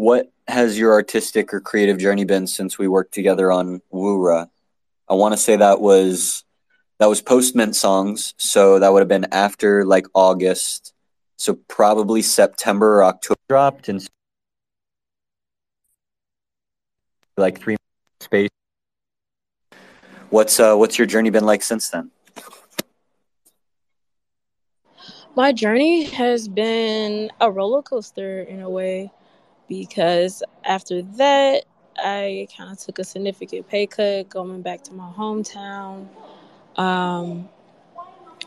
[0.00, 4.48] what has your artistic or creative journey been since we worked together on Wura?
[5.06, 6.42] I want to say that was
[6.98, 10.94] that was post Mint songs, so that would have been after like August,
[11.36, 14.06] so probably September or October dropped and
[17.36, 17.76] like three
[18.20, 18.48] space.
[20.30, 22.10] What's uh what's your journey been like since then?
[25.36, 29.12] My journey has been a roller coaster in a way
[29.70, 31.64] because after that
[31.96, 36.08] I kind of took a significant pay cut going back to my hometown.
[36.76, 37.48] Um,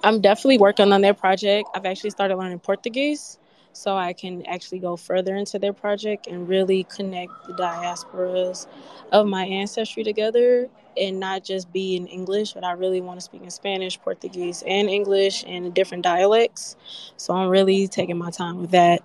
[0.03, 1.69] I'm definitely working on their project.
[1.73, 3.39] I've actually started learning Portuguese
[3.71, 8.67] so I can actually go further into their project and really connect the diasporas
[9.11, 13.21] of my ancestry together and not just be in English, but I really want to
[13.21, 16.75] speak in Spanish, Portuguese, and English and different dialects.
[17.17, 19.01] So I'm really taking my time with that.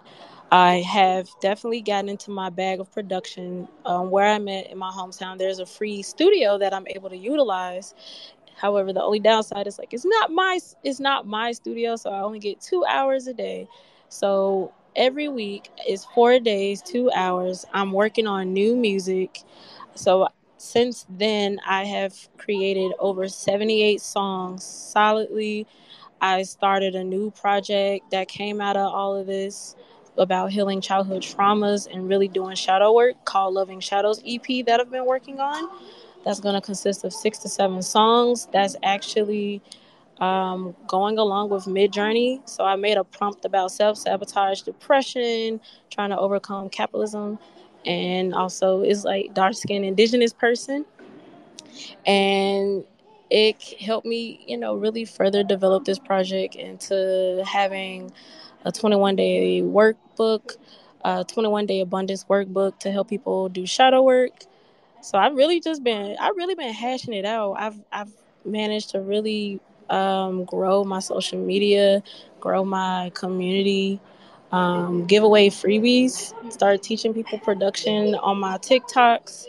[0.50, 3.68] I have definitely gotten into my bag of production.
[3.84, 7.16] Um, where I'm at in my hometown, there's a free studio that I'm able to
[7.16, 7.94] utilize.
[8.56, 12.20] However, the only downside is like it's not my it's not my studio, so I
[12.20, 13.68] only get two hours a day.
[14.08, 17.66] So every week is four days, two hours.
[17.74, 19.42] I'm working on new music.
[19.94, 25.66] So since then, I have created over 78 songs solidly.
[26.20, 29.76] I started a new project that came out of all of this
[30.18, 34.90] about healing childhood traumas and really doing shadow work called Loving Shadows EP that I've
[34.90, 35.68] been working on.
[36.24, 38.48] That's going to consist of six to seven songs.
[38.52, 39.62] That's actually
[40.20, 42.46] um, going along with Midjourney.
[42.48, 47.38] So I made a prompt about self sabotage, depression, trying to overcome capitalism,
[47.86, 50.84] and also is like dark skinned indigenous person.
[52.06, 52.84] And
[53.30, 58.12] it helped me, you know, really further develop this project into having
[58.68, 60.56] a 21 day workbook,
[61.02, 64.44] a 21 day abundance workbook to help people do shadow work.
[65.00, 67.54] So I've really just been, I've really been hashing it out.
[67.54, 68.12] I've, I've
[68.44, 72.02] managed to really um, grow my social media,
[72.40, 74.00] grow my community,
[74.52, 79.46] um, give away freebies, start teaching people production on my TikToks.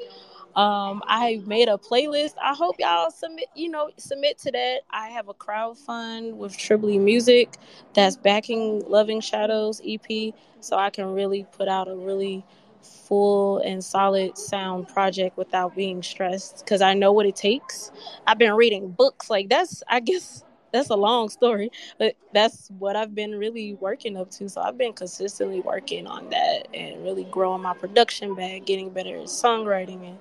[0.60, 2.34] Um, I made a playlist.
[2.44, 4.80] I hope y'all submit, you know, submit to that.
[4.92, 7.56] I have a crowd fund with Tribly Music
[7.94, 12.46] that's backing Loving Shadows EP, so I can really put out a really
[12.84, 17.90] full and solid sound project without being stressed because I know what it takes.
[18.28, 20.44] I've been reading books like that's I guess
[20.74, 24.50] that's a long story, but that's what I've been really working up to.
[24.50, 29.16] So I've been consistently working on that and really growing my production bag, getting better
[29.18, 30.18] at songwriting and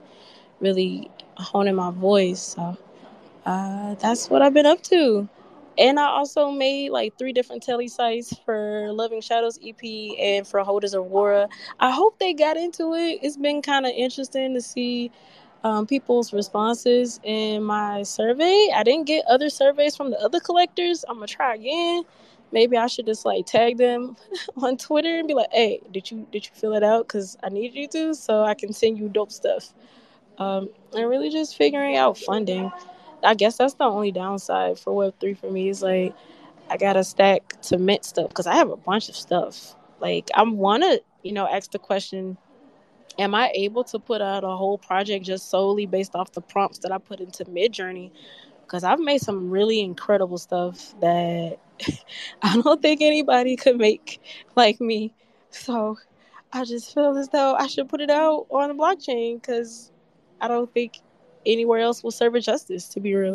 [0.60, 2.40] really honing my voice.
[2.40, 2.76] So
[3.46, 5.28] uh, that's what I've been up to.
[5.78, 9.80] And I also made like three different telly sites for Loving Shadows EP
[10.18, 11.48] and for Holders of Wura.
[11.78, 13.20] I hope they got into it.
[13.22, 15.12] It's been kind of interesting to see
[15.64, 18.68] um, people's responses in my survey.
[18.74, 21.04] I didn't get other surveys from the other collectors.
[21.08, 22.02] I'm gonna try again.
[22.50, 24.16] Maybe I should just like tag them
[24.56, 27.06] on Twitter and be like, "Hey, did you did you fill it out?
[27.08, 29.74] Cause I need you to, so I can send you dope stuff."
[30.38, 32.70] Um, and really just figuring out funding.
[33.24, 36.14] I guess that's the only downside for Web three for me is like
[36.70, 39.74] I gotta stack to mint stuff because I have a bunch of stuff.
[40.00, 42.36] Like I wanna, you know, ask the question,
[43.18, 46.78] am I able to put out a whole project just solely based off the prompts
[46.80, 48.12] that I put into Midjourney?
[48.62, 51.58] Because I've made some really incredible stuff that
[52.42, 54.20] I don't think anybody could make
[54.54, 55.12] like me.
[55.50, 55.98] So
[56.52, 59.90] I just feel as though I should put it out on the blockchain because
[60.40, 60.98] I don't think
[61.46, 63.34] anywhere else will serve it justice, to be real.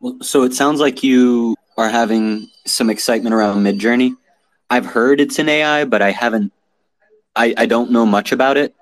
[0.00, 4.16] Well, so it sounds like you are having some excitement around Midjourney.
[4.68, 6.52] I've heard it's an AI, but I haven't.
[7.36, 8.74] I, I don't know much about it.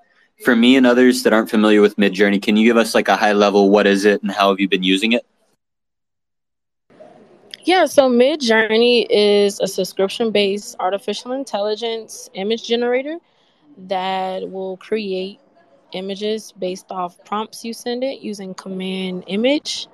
[0.43, 3.15] For me and others that aren't familiar with Midjourney, can you give us like a
[3.15, 3.69] high level?
[3.69, 5.25] What is it, and how have you been using it?
[7.63, 13.17] Yeah, so Midjourney is a subscription based artificial intelligence image generator
[13.77, 15.40] that will create
[15.93, 19.87] images based off prompts you send it using command image.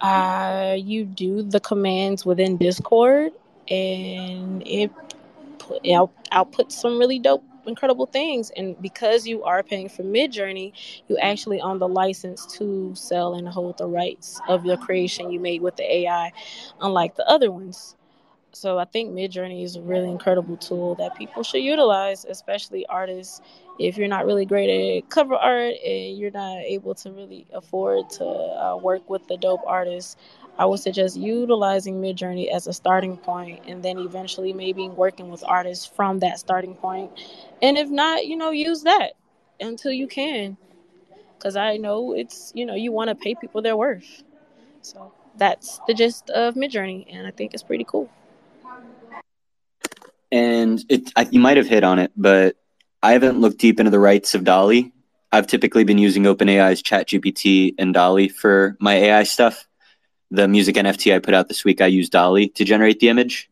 [0.00, 3.32] Uh, you do the commands within Discord,
[3.70, 4.90] and it
[5.58, 8.50] put, out, outputs some really dope, incredible things.
[8.56, 10.72] And because you are paying for Midjourney,
[11.08, 15.40] you actually own the license to sell and hold the rights of your creation you
[15.40, 16.32] made with the AI,
[16.80, 17.96] unlike the other ones.
[18.56, 23.42] So I think Midjourney is a really incredible tool that people should utilize, especially artists.
[23.78, 28.10] If you're not really great at cover art and you're not able to really afford
[28.12, 30.16] to uh, work with the dope artists,
[30.58, 35.44] I would suggest utilizing Midjourney as a starting point and then eventually maybe working with
[35.46, 37.12] artists from that starting point.
[37.62, 39.12] And if not, you know, use that
[39.60, 40.56] until you can.
[41.38, 44.24] Because I know it's, you know, you want to pay people their worth.
[44.82, 47.06] So that's the gist of Midjourney.
[47.10, 48.10] And I think it's pretty cool.
[50.32, 52.56] And it, I, you might have hit on it, but
[53.02, 54.92] I haven't looked deep into the rights of DALL-E.
[55.32, 59.66] I've typically been using OpenAI's ChatGPT and DALL-E for my AI stuff
[60.30, 63.50] the music NFT I put out this week, I used DALL-E to generate the image.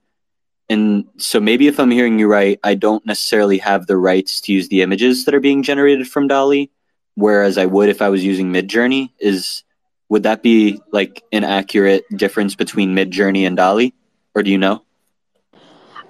[0.68, 4.52] And so maybe if I'm hearing you right, I don't necessarily have the rights to
[4.52, 6.70] use the images that are being generated from DALL-E,
[7.14, 9.10] whereas I would if I was using Midjourney.
[9.18, 9.62] Is
[10.08, 13.92] would that be like an accurate difference between Midjourney and DALL-E,
[14.34, 14.83] or do you know?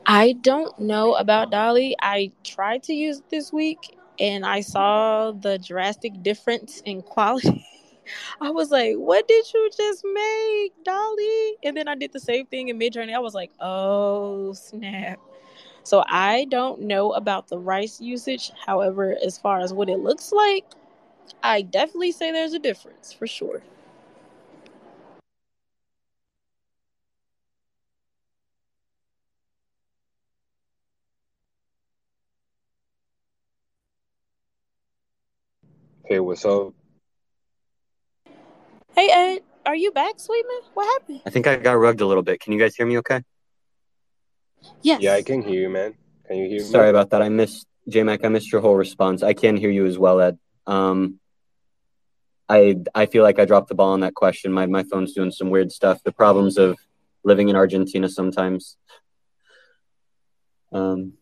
[0.07, 1.97] I don't know about DALL-E.
[2.01, 7.67] I tried to use it this week, and I saw the drastic difference in quality.
[8.41, 11.57] I was like, what did you just make, DALL-E?
[11.65, 13.15] And then I did the same thing in Midjourney.
[13.15, 15.19] I was like, oh, snap.
[15.85, 18.51] So I don't know about the rice usage.
[18.67, 20.67] However, as far as what it looks like,
[21.43, 23.63] I definitely say there's a difference for sure.
[36.07, 36.75] Hey, what's up?
[38.95, 40.61] Hey Ed, are you back, Sweetman?
[40.75, 41.23] What happened?
[41.25, 42.41] I think I got rugged a little bit.
[42.41, 43.23] Can you guys hear me okay?
[44.83, 45.01] Yes.
[45.01, 45.95] Yeah, I can hear you, man.
[46.27, 46.65] Can you hear me?
[46.65, 47.23] Sorry about that.
[47.23, 48.23] I missed JMac.
[48.23, 49.23] I missed your whole response.
[49.23, 50.39] I can hear you as well, Ed.
[50.67, 51.21] Um,
[52.51, 54.53] I I feel like I dropped the ball on that question.
[54.53, 56.03] My my phone's doing some weird stuff.
[56.05, 56.77] The problems of
[57.25, 58.77] living in Argentina sometimes.
[60.71, 61.15] Um,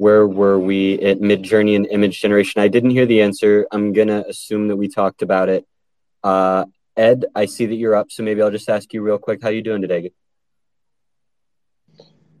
[0.00, 2.62] where were we at Midjourney and image generation?
[2.62, 3.66] I didn't hear the answer.
[3.70, 5.66] I'm gonna assume that we talked about it.
[6.24, 6.64] Uh,
[6.96, 9.50] Ed, I see that you're up, so maybe I'll just ask you real quick, how
[9.50, 10.10] you doing today?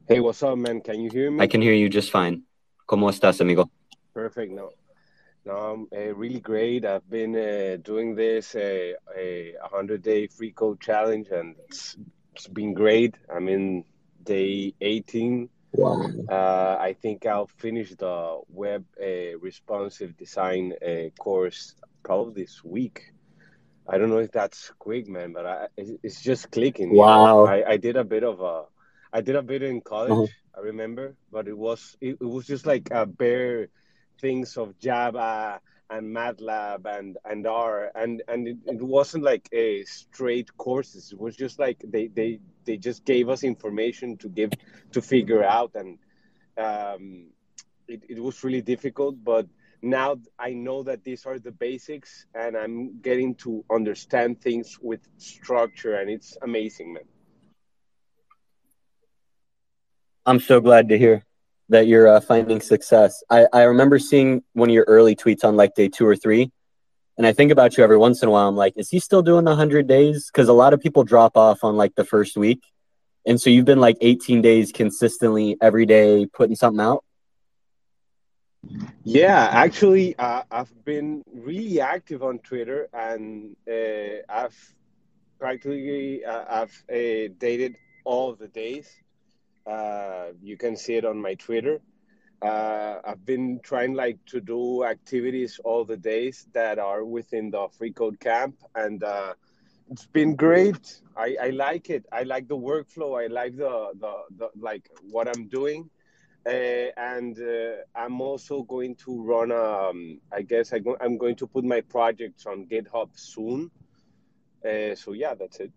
[0.08, 0.80] Hey, what's up, man?
[0.80, 1.44] Can you hear me?
[1.44, 2.44] I can hear you just fine.
[2.88, 3.70] ¿Cómo estás, amigo?
[4.14, 4.52] Perfect.
[4.52, 4.70] No,
[5.44, 6.86] no, I'm uh, really great.
[6.86, 11.94] I've been uh, doing this uh, a 100 day free code challenge, and it's,
[12.34, 13.16] it's been great.
[13.28, 13.84] I'm in
[14.24, 15.50] day 18.
[15.72, 16.10] Wow.
[16.28, 23.12] Uh, I think I'll finish the web uh, responsive design uh, course probably this week.
[23.88, 26.94] I don't know if that's quick, man, but I, it's just clicking.
[26.94, 27.44] Wow.
[27.46, 28.64] I, I did a bit of a,
[29.12, 30.12] I did a bit in college.
[30.12, 30.26] Uh-huh.
[30.56, 33.68] I remember, but it was it, it was just like a bare
[34.20, 39.84] things of Java and MATLAB and and R and and it, it, wasn't like a
[39.84, 41.12] straight courses.
[41.12, 44.52] It was just like they they they just gave us information to give
[44.92, 45.98] to figure out and
[46.56, 47.30] um,
[47.88, 49.46] it, it was really difficult, but
[49.82, 55.00] now I know that these are the basics and I'm getting to understand things with
[55.16, 57.04] structure and it's amazing, man.
[60.26, 61.24] I'm so glad to hear
[61.70, 63.22] that you're uh, finding success.
[63.30, 66.50] I, I remember seeing one of your early tweets on like day two or three.
[67.16, 68.48] And I think about you every once in a while.
[68.48, 70.30] I'm like, is he still doing the 100 days?
[70.32, 72.62] Because a lot of people drop off on like the first week.
[73.26, 77.04] And so you've been like 18 days consistently every day putting something out.
[79.04, 84.74] Yeah, actually, uh, I've been really active on Twitter, and uh, I've
[85.38, 88.86] practically uh, I've uh, dated all the days.
[89.70, 91.80] Uh, you can see it on my Twitter.
[92.42, 97.68] Uh, I've been trying like to do activities all the days that are within the
[97.76, 99.02] free code camp, and
[99.90, 101.00] it's been great.
[101.16, 102.06] I, I like it.
[102.10, 103.22] I like the workflow.
[103.22, 105.90] I like the, the, the like what I'm doing
[106.46, 109.52] uh, and uh, I'm also going to run.
[109.52, 113.70] Um, I guess I I'm going to put my projects on GitHub soon.
[114.64, 115.72] Uh, so yeah, that's it.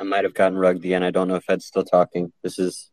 [0.00, 1.02] I might have gotten rugged again.
[1.02, 2.32] I don't know if Ed's still talking.
[2.42, 2.90] This is.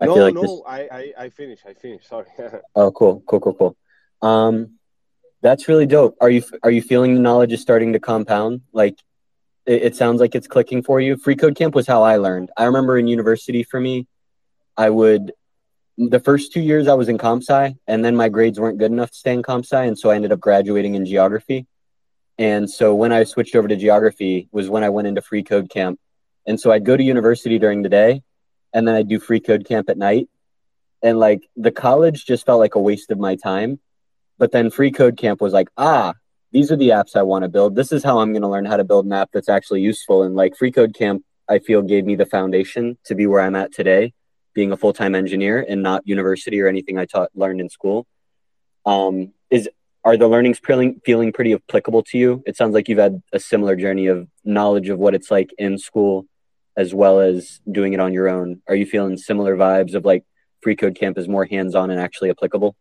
[0.00, 0.60] I no, feel like no, this...
[0.66, 1.64] I, I, I finished.
[1.66, 2.08] I finished.
[2.08, 2.26] Sorry.
[2.74, 3.76] oh, cool, cool, cool, cool.
[4.20, 4.78] Um,
[5.40, 6.16] that's really dope.
[6.20, 8.62] Are you are you feeling the knowledge is starting to compound?
[8.72, 8.98] Like
[9.64, 11.16] it, it sounds like it's clicking for you.
[11.16, 12.50] Free Code Camp was how I learned.
[12.56, 14.08] I remember in university for me,
[14.76, 15.32] I would
[15.96, 18.92] the first two years I was in comp sci, and then my grades weren't good
[18.92, 21.66] enough to stay in comp sci, and so I ended up graduating in geography.
[22.38, 25.70] And so when I switched over to geography was when I went into free code
[25.70, 25.98] camp.
[26.48, 28.22] And so I'd go to university during the day,
[28.72, 30.28] and then I'd do free code camp at night.
[31.02, 33.78] And like the college just felt like a waste of my time.
[34.38, 36.14] But then free code camp was like, ah,
[36.50, 37.76] these are the apps I want to build.
[37.76, 40.22] This is how I'm going to learn how to build an app that's actually useful.
[40.22, 43.56] And like Free Code Camp, I feel gave me the foundation to be where I'm
[43.56, 44.14] at today,
[44.54, 48.06] being a full time engineer and not university or anything I taught learned in school.
[48.86, 49.68] Um, is
[50.04, 52.42] are the learnings feeling feeling pretty applicable to you?
[52.46, 55.76] It sounds like you've had a similar journey of knowledge of what it's like in
[55.76, 56.26] school,
[56.78, 58.62] as well as doing it on your own.
[58.68, 60.24] Are you feeling similar vibes of like
[60.62, 62.76] Free Code Camp is more hands on and actually applicable?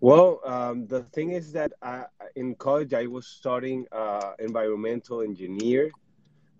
[0.00, 5.90] Well, um, the thing is that I, in college I was studying uh, environmental engineer,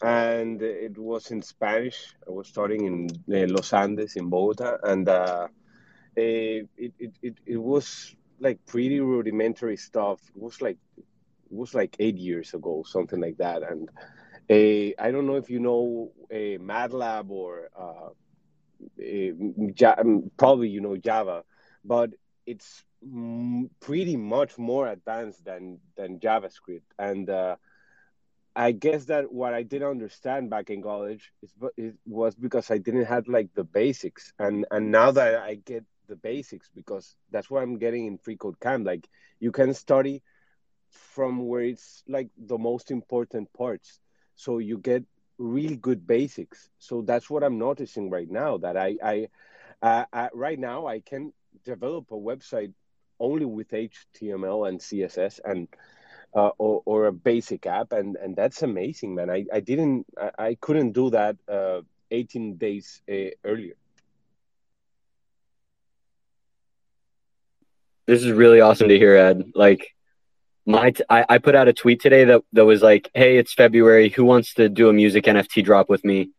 [0.00, 2.14] and it was in Spanish.
[2.26, 2.96] I was studying in
[3.36, 5.48] uh, Los Andes in Bogota, and uh,
[6.16, 10.20] eh, it, it, it, it was like pretty rudimentary stuff.
[10.34, 11.04] It was like it
[11.50, 13.62] was like eight years ago, something like that.
[13.62, 13.90] And
[14.50, 18.10] uh, I don't know if you know a MATLAB or uh,
[19.00, 19.32] a,
[20.36, 21.44] probably you know Java,
[21.84, 22.10] but
[22.46, 22.84] it's
[23.80, 26.88] pretty much more advanced than than JavaScript.
[26.98, 27.56] And uh,
[28.54, 32.78] I guess that what I didn't understand back in college is, it was because I
[32.78, 34.32] didn't have like the basics.
[34.38, 38.36] And and now that I get the basics, because that's what I'm getting in Free
[38.36, 38.86] Code Camp.
[38.86, 39.08] Like
[39.40, 40.22] you can study
[40.90, 44.00] from where it's like the most important parts,
[44.36, 45.04] so you get
[45.38, 46.70] really good basics.
[46.78, 48.58] So that's what I'm noticing right now.
[48.58, 49.28] That I I,
[49.82, 51.32] uh, I right now I can
[51.64, 52.72] develop a website
[53.18, 55.68] only with HTML and CSS and
[56.34, 59.30] uh, or, or a basic app, and and that's amazing, man.
[59.30, 63.74] I I didn't I, I couldn't do that uh, 18 days uh, earlier.
[68.06, 69.50] This is really awesome to hear, Ed.
[69.54, 69.95] Like
[70.66, 73.54] my t- I, I put out a tweet today that that was like, "Hey, it's
[73.54, 74.08] February.
[74.10, 76.30] Who wants to do a music NFT drop with me?"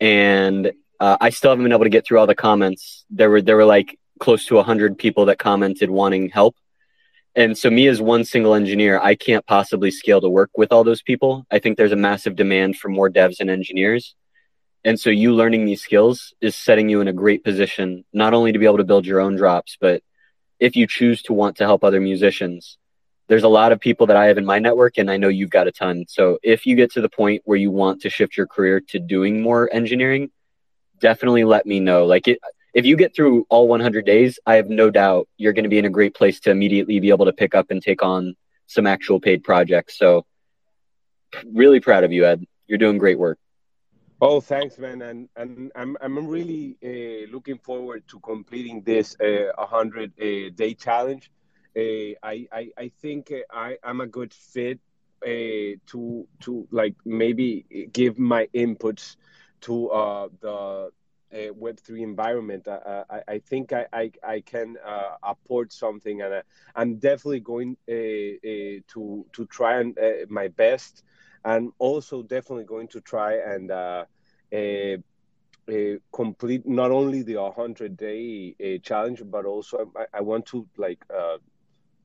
[0.00, 3.04] And uh, I still haven't been able to get through all the comments.
[3.10, 6.56] There were there were like close to 100 people that commented wanting help.
[7.36, 10.84] And so, me as one single engineer, I can't possibly scale to work with all
[10.84, 11.44] those people.
[11.50, 14.14] I think there's a massive demand for more devs and engineers.
[14.84, 18.52] And so, you learning these skills is setting you in a great position, not only
[18.52, 20.02] to be able to build your own drops, but
[20.60, 22.78] if you choose to want to help other musicians,
[23.28, 25.50] there's a lot of people that I have in my network, and I know you've
[25.50, 26.04] got a ton.
[26.08, 28.98] So, if you get to the point where you want to shift your career to
[28.98, 30.30] doing more engineering,
[31.00, 32.04] definitely let me know.
[32.04, 32.38] Like, it,
[32.74, 35.78] if you get through all 100 days, I have no doubt you're going to be
[35.78, 38.34] in a great place to immediately be able to pick up and take on
[38.66, 39.98] some actual paid projects.
[39.98, 40.26] So,
[41.52, 42.44] really proud of you, Ed.
[42.66, 43.38] You're doing great work.
[44.20, 49.52] Oh, thanks, man, and and I'm I'm really uh, looking forward to completing this uh,
[49.56, 51.30] 100 uh, day challenge.
[51.76, 54.80] Uh, I, I I think uh, I I'm a good fit
[55.22, 59.16] uh, to to like maybe give my inputs
[59.62, 60.90] to uh, the
[61.34, 66.32] a Web3 environment, uh, I, I, think I, I, I can uh, apport something, and
[66.32, 66.42] uh,
[66.76, 71.02] I'm definitely going uh, uh, to to try and uh, my best,
[71.44, 73.72] and also definitely going to try and
[76.12, 81.04] complete not only the 100 day challenge, but also I, I want to like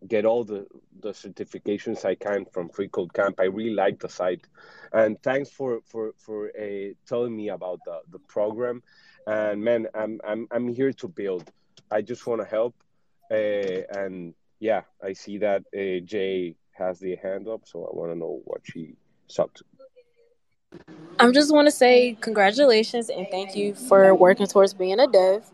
[0.08, 0.66] get all the
[1.02, 3.40] the certifications I can from Free Code Camp.
[3.40, 4.48] I really like the site,
[4.94, 8.82] and thanks for for for uh, telling me about the the program.
[9.28, 11.52] And man i'm i'm i'm here to build.
[11.92, 12.76] I just want to help.
[13.32, 18.12] Uh, and yeah i see that uh, jay has the hand up so i want
[18.12, 18.96] to know what she's
[19.38, 19.64] up to.
[21.20, 25.50] I just want to say congratulations and thank you for working towards being a dev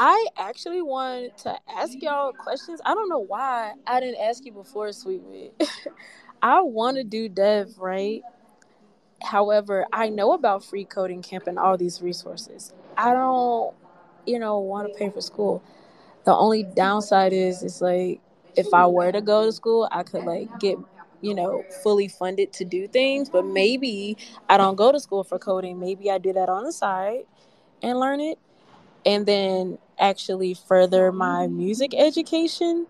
[0.00, 2.80] I actually wanted to ask y'all questions.
[2.86, 5.50] I don't know why I didn't ask you before, Sweetwood.
[6.42, 8.22] I want to do dev, right?
[9.20, 12.72] However, I know about free coding camp and all these resources.
[12.96, 13.74] I don't,
[14.24, 15.64] you know, want to pay for school.
[16.26, 18.20] The only downside is, it's like
[18.56, 20.78] if I were to go to school, I could like get,
[21.22, 23.30] you know, fully funded to do things.
[23.30, 24.16] But maybe
[24.48, 25.80] I don't go to school for coding.
[25.80, 27.24] Maybe I do that on the side
[27.82, 28.38] and learn it,
[29.04, 32.86] and then actually further my music education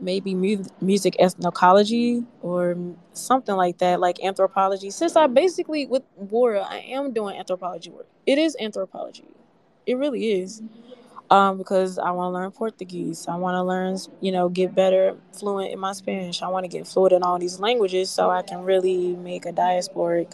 [0.00, 2.76] maybe mu- music ethnology or
[3.12, 4.90] something like that, like anthropology.
[4.90, 8.06] Since I basically with Wara, I am doing anthropology work.
[8.26, 9.24] It is anthropology.
[9.86, 10.62] It really is.
[11.30, 13.26] Um, because I want to learn Portuguese.
[13.28, 16.42] I want to learn, you know, get better fluent in my Spanish.
[16.42, 19.52] I want to get fluent in all these languages so I can really make a
[19.52, 20.32] diasporic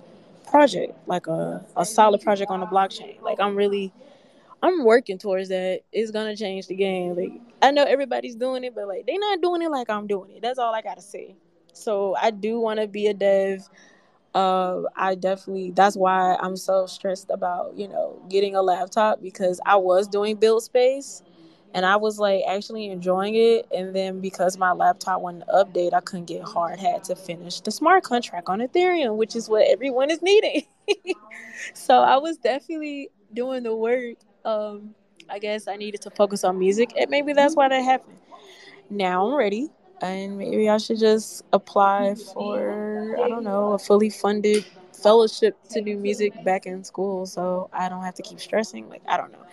[0.49, 3.23] project, like a, a solid project on the blockchain.
[3.23, 3.93] Like I'm really
[4.63, 5.81] I'm working towards that.
[5.93, 7.17] It's gonna change the game.
[7.17, 10.33] Like I know everybody's doing it, but like they're not doing it like I'm doing
[10.33, 10.43] it.
[10.43, 11.35] That's all I gotta say.
[11.73, 13.69] So I do want to be a dev.
[14.35, 15.71] Uh, I definitely.
[15.73, 20.37] That's why I'm so stressed about you know getting a laptop because I was doing
[20.37, 21.23] build space,
[21.73, 23.67] and I was like actually enjoying it.
[23.75, 28.05] And then because my laptop wouldn't update, I couldn't get Hardhat to finish the smart
[28.05, 30.65] contract on Ethereum, which is what everyone is needing.
[31.75, 34.95] so I was definitely doing the work um,
[35.29, 38.19] I guess I needed to focus on music, and maybe that's why that happened.
[38.91, 39.71] now I'm ready,
[40.03, 45.81] and maybe I should just apply for I don't know a fully funded fellowship to
[45.81, 48.89] do music back in school, so I don't have to keep stressing.
[48.89, 49.45] Like I don't know.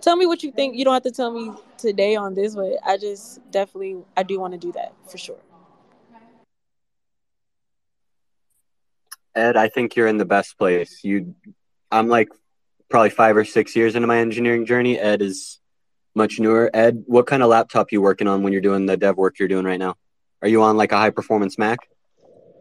[0.00, 0.76] Tell me what you think.
[0.76, 4.38] You don't have to tell me today on this, but I just definitely I do
[4.40, 5.38] want to do that for sure.
[9.34, 11.02] Ed, I think you're in the best place.
[11.04, 11.34] You,
[11.90, 12.28] I'm like
[12.88, 14.98] probably five or six years into my engineering journey.
[14.98, 15.58] Ed is
[16.14, 16.70] much newer.
[16.72, 19.48] Ed, what kind of laptop you working on when you're doing the dev work you're
[19.48, 19.94] doing right now?
[20.42, 21.78] Are you on like a high performance Mac?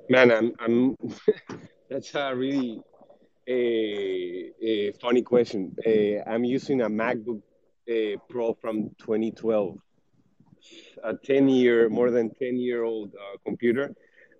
[0.09, 0.53] Man, I'm.
[0.59, 0.95] I'm
[1.89, 2.81] that's a really
[3.47, 5.75] a, a funny question.
[5.85, 7.41] Uh, I'm using a MacBook
[7.89, 9.77] uh, Pro from 2012,
[11.03, 13.95] a 10 year, more than 10 year old uh, computer.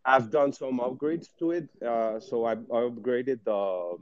[0.05, 1.69] I've done some upgrades to it.
[1.85, 3.97] Uh, so I, I upgraded the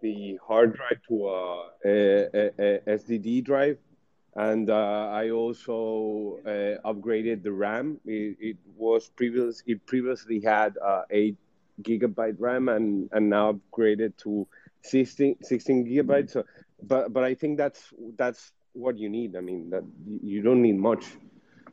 [0.00, 3.78] the hard drive to a, a, a SSD drive,
[4.36, 8.00] and uh, I also uh, upgraded the RAM.
[8.04, 9.62] It, it, was previous.
[9.66, 11.36] It previously had uh, eight
[11.82, 14.46] gigabyte RAM, and and now upgraded to
[14.82, 16.30] 16, 16 gigabytes.
[16.30, 16.44] So,
[16.82, 19.36] but but I think that's that's what you need.
[19.36, 19.82] I mean that
[20.22, 21.04] you don't need much.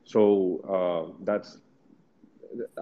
[0.03, 1.57] So uh, that's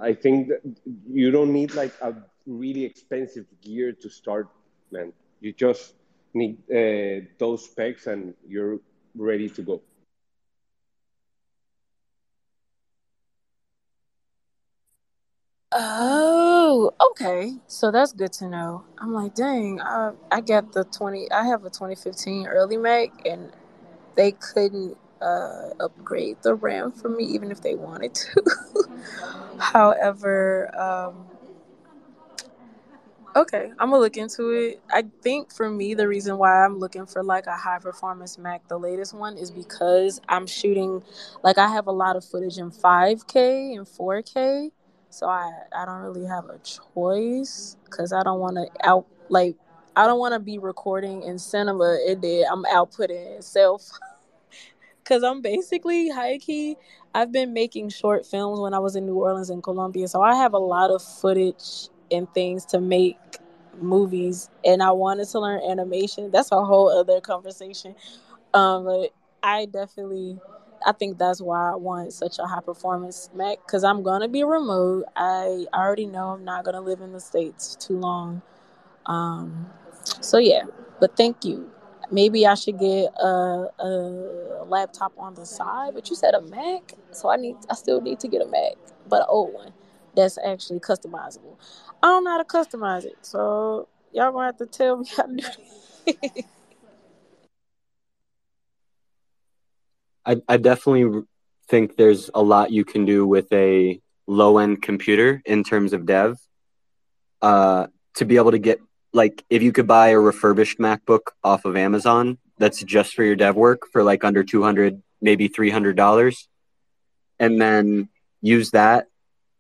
[0.02, 0.62] I think that
[1.10, 2.14] you don't need like a
[2.46, 4.48] really expensive gear to start,
[4.92, 5.14] man.
[5.44, 5.94] You just
[6.34, 8.80] need uh, those specs and you're
[9.14, 9.82] ready to go.
[15.74, 17.56] Oh, okay.
[17.68, 18.86] So that's good to know.
[19.00, 23.52] I'm like, dang, I, I got the 20, I have a 2015 early Mac and
[24.16, 28.44] they couldn't uh, upgrade the RAM for me, even if they wanted to.
[29.60, 31.26] However, um,
[33.36, 34.82] okay, I'm gonna look into it.
[34.92, 38.68] I think for me, the reason why I'm looking for like a high performance Mac,
[38.68, 41.04] the latest one, is because I'm shooting,
[41.44, 44.72] like, I have a lot of footage in 5K and 4K.
[45.10, 49.56] So I, I don't really have a choice because I don't want to out like
[49.96, 53.90] I don't want to be recording in cinema and then I'm outputting self
[55.04, 56.78] because I'm basically high key.
[57.14, 60.36] I've been making short films when I was in New Orleans and Colombia, so I
[60.36, 63.18] have a lot of footage and things to make
[63.82, 66.32] movies, and I wanted to learn animation.
[66.32, 67.96] That's a whole other conversation.
[68.54, 69.12] Um, but
[69.44, 70.40] I definitely,
[70.86, 74.44] I think that's why I want such a high performance Mac because I'm gonna be
[74.44, 75.06] remote.
[75.16, 78.44] I already know I'm not gonna live in the states too long.
[79.08, 79.68] Um,
[80.22, 80.64] so yeah,
[81.02, 81.72] but thank you
[82.12, 85.94] maybe I should get a, a laptop on the side.
[85.96, 88.74] But you said a Mac, so I need I still need to get a Mac,
[89.10, 89.74] but an old one
[90.16, 91.58] that's actually customizable.
[92.04, 95.24] I don't know how to customize it, so y'all gonna have to tell me how
[95.24, 95.46] to do
[96.06, 96.46] it.
[100.26, 101.24] I, I definitely
[101.70, 106.06] think there's a lot you can do with a low end computer in terms of
[106.06, 106.38] dev.
[107.42, 108.82] Uh, to be able to get
[109.14, 113.36] like if you could buy a refurbished MacBook off of Amazon that's just for your
[113.38, 116.48] dev work for like under 200 maybe $300
[117.40, 118.10] and then
[118.42, 119.08] use that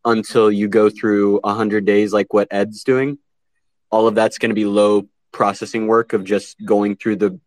[0.05, 3.17] until you go through 100 days like what Ed's doing
[3.89, 7.39] all of that's going to be low processing work of just going through the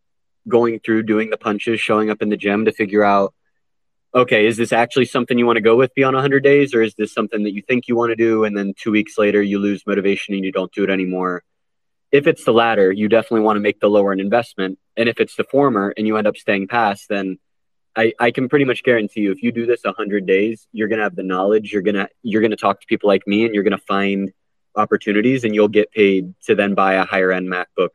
[0.49, 3.35] going through doing the punches showing up in the gym to figure out
[4.15, 6.95] okay is this actually something you want to go with beyond 100 days or is
[6.95, 9.59] this something that you think you want to do and then 2 weeks later you
[9.59, 11.43] lose motivation and you don't do it anymore
[12.13, 14.79] if it's the latter, you definitely want to make the lower an investment.
[14.97, 17.39] And if it's the former and you end up staying past, then
[17.97, 20.89] I, I can pretty much guarantee you if you do this a hundred days, you're
[20.89, 23.65] gonna have the knowledge, you're gonna you're gonna talk to people like me and you're
[23.65, 24.33] gonna find
[24.75, 27.91] opportunities and you'll get paid to then buy a higher end MacBook.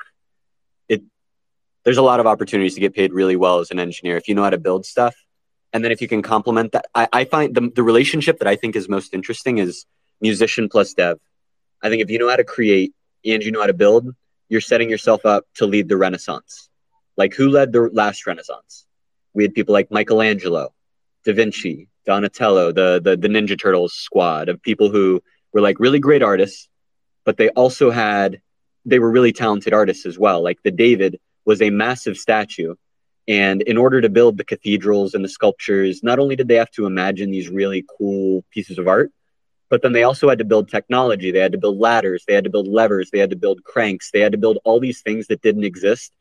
[0.90, 1.04] It
[1.84, 4.34] there's a lot of opportunities to get paid really well as an engineer if you
[4.34, 5.16] know how to build stuff.
[5.72, 8.56] And then if you can complement that, I, I find the, the relationship that I
[8.56, 9.86] think is most interesting is
[10.20, 11.18] musician plus dev.
[11.82, 14.14] I think if you know how to create and you know how to build,
[14.50, 16.70] you're setting yourself up to lead the Renaissance.
[17.16, 18.86] Like who led the last Renaissance?
[19.34, 20.74] We had people like Michelangelo,
[21.26, 25.22] Da Vinci, Donatello, the, the the Ninja Turtles squad of people who
[25.54, 26.68] were like really great artists,
[27.26, 28.42] but they also had
[28.86, 30.44] they were really talented artists as well.
[30.44, 32.76] Like the David was a massive statue.
[33.28, 36.72] And in order to build the cathedrals and the sculptures, not only did they have
[36.72, 39.12] to imagine these really cool pieces of art,
[39.70, 41.32] but then they also had to build technology.
[41.32, 42.26] They had to build ladders.
[42.28, 43.10] They had to build levers.
[43.12, 44.10] They had to build cranks.
[44.12, 46.12] They had to build all these things that didn't exist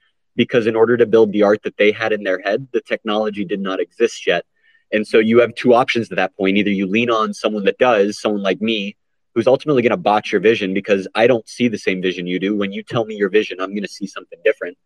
[0.40, 3.44] because in order to build the art that they had in their head, the technology
[3.44, 4.46] did not exist yet.
[4.90, 6.56] And so you have two options at that point.
[6.56, 8.96] Either you lean on someone that does, someone like me,
[9.34, 12.38] who's ultimately going to botch your vision because I don't see the same vision you
[12.38, 12.56] do.
[12.56, 14.78] When you tell me your vision, I'm going to see something different.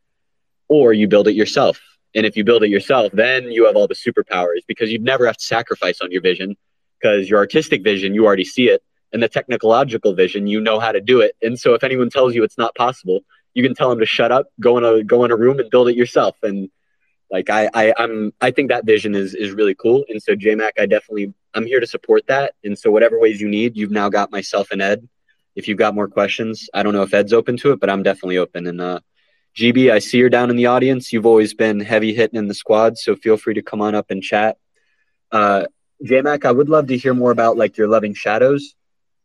[0.66, 1.80] Or you build it yourself
[2.16, 5.24] And if you build it yourself, then you have all the superpowers because you'd never
[5.26, 6.56] have to sacrifice on your vision
[6.98, 8.82] because your artistic vision, you already see it.
[9.12, 11.36] And the technological vision, you know how to do it.
[11.42, 13.20] And so if anyone tells you it's not possible,
[13.54, 15.70] you can tell them to shut up, go in a go in a room and
[15.70, 16.36] build it yourself.
[16.42, 16.68] And
[17.30, 20.04] like I, I I'm I think that vision is is really cool.
[20.08, 22.54] And so JMac, I definitely I'm here to support that.
[22.64, 25.08] And so whatever ways you need, you've now got myself and Ed.
[25.54, 28.02] If you've got more questions, I don't know if Ed's open to it, but I'm
[28.02, 28.66] definitely open.
[28.66, 29.00] And uh
[29.56, 31.12] GB, I see you're down in the audience.
[31.12, 34.10] You've always been heavy hitting in the squad, so feel free to come on up
[34.10, 34.56] and chat.
[35.30, 35.66] Uh,
[36.04, 38.74] JMac, I would love to hear more about like your loving shadows.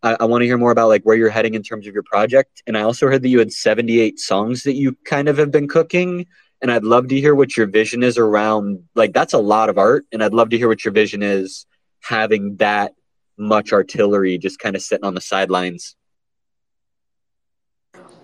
[0.03, 2.03] I, I want to hear more about like where you're heading in terms of your
[2.03, 2.61] project.
[2.67, 5.67] And I also heard that you had 78 songs that you kind of have been
[5.67, 6.25] cooking.
[6.61, 9.77] And I'd love to hear what your vision is around like that's a lot of
[9.77, 10.05] art.
[10.11, 11.65] And I'd love to hear what your vision is
[12.01, 12.93] having that
[13.37, 15.95] much artillery just kind of sitting on the sidelines.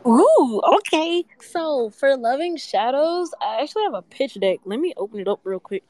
[0.05, 1.25] Ooh, okay.
[1.39, 4.59] So for Loving Shadows, I actually have a pitch deck.
[4.63, 5.83] Let me open it up real quick.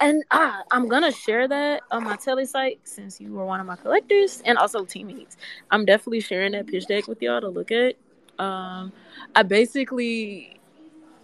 [0.00, 3.66] And ah, I'm gonna share that on my tele site since you were one of
[3.66, 5.36] my collectors and also teammates.
[5.70, 7.96] I'm definitely sharing that pitch deck with y'all to look at.
[8.38, 8.92] Um,
[9.36, 10.58] I basically,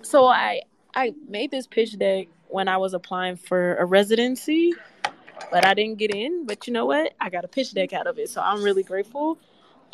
[0.03, 0.61] so I
[0.95, 4.75] I made this pitch deck when I was applying for a residency,
[5.51, 6.45] but I didn't get in.
[6.45, 7.15] But you know what?
[7.19, 9.39] I got a pitch deck out of it, so I'm really grateful.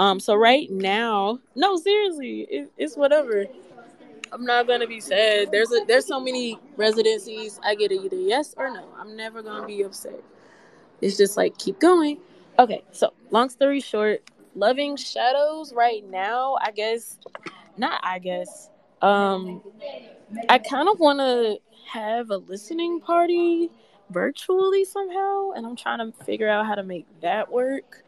[0.00, 3.44] Um, so right now, no, seriously, it, it's whatever.
[4.32, 5.52] I'm not gonna be sad.
[5.52, 7.60] There's a there's so many residencies.
[7.62, 8.84] I get it, either yes or no.
[8.98, 10.20] I'm never gonna be upset.
[11.00, 12.18] It's just like keep going.
[12.58, 14.22] Okay, so long story short,
[14.54, 16.56] loving shadows right now.
[16.62, 17.18] I guess
[17.76, 18.00] not.
[18.02, 18.70] I guess
[19.02, 19.62] um,
[20.48, 21.58] I kind of want to
[21.90, 23.70] have a listening party
[24.10, 28.02] virtually somehow, and I'm trying to figure out how to make that work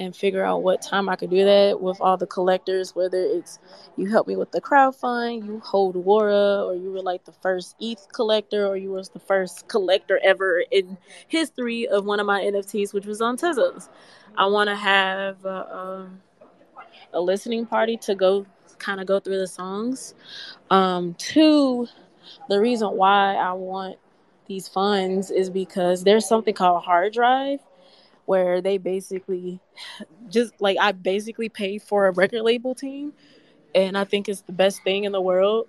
[0.00, 3.58] and figure out what time I could do that with all the collectors, whether it's
[3.98, 7.76] you help me with the crowdfund, you hold Wara, or you were like the first
[7.80, 10.96] ETH collector, or you was the first collector ever in
[11.28, 13.90] history of one of my NFTs, which was on Tezos.
[14.38, 16.22] I want to have a, um,
[17.12, 18.46] a, listening party to go
[18.78, 20.14] kind of go through the songs.
[20.70, 21.88] Um, two,
[22.48, 23.98] the reason why I want
[24.46, 27.60] these funds is because there's something called hard drive
[28.30, 29.58] where they basically
[30.28, 33.12] just like I basically pay for a record label team
[33.74, 35.66] and I think it's the best thing in the world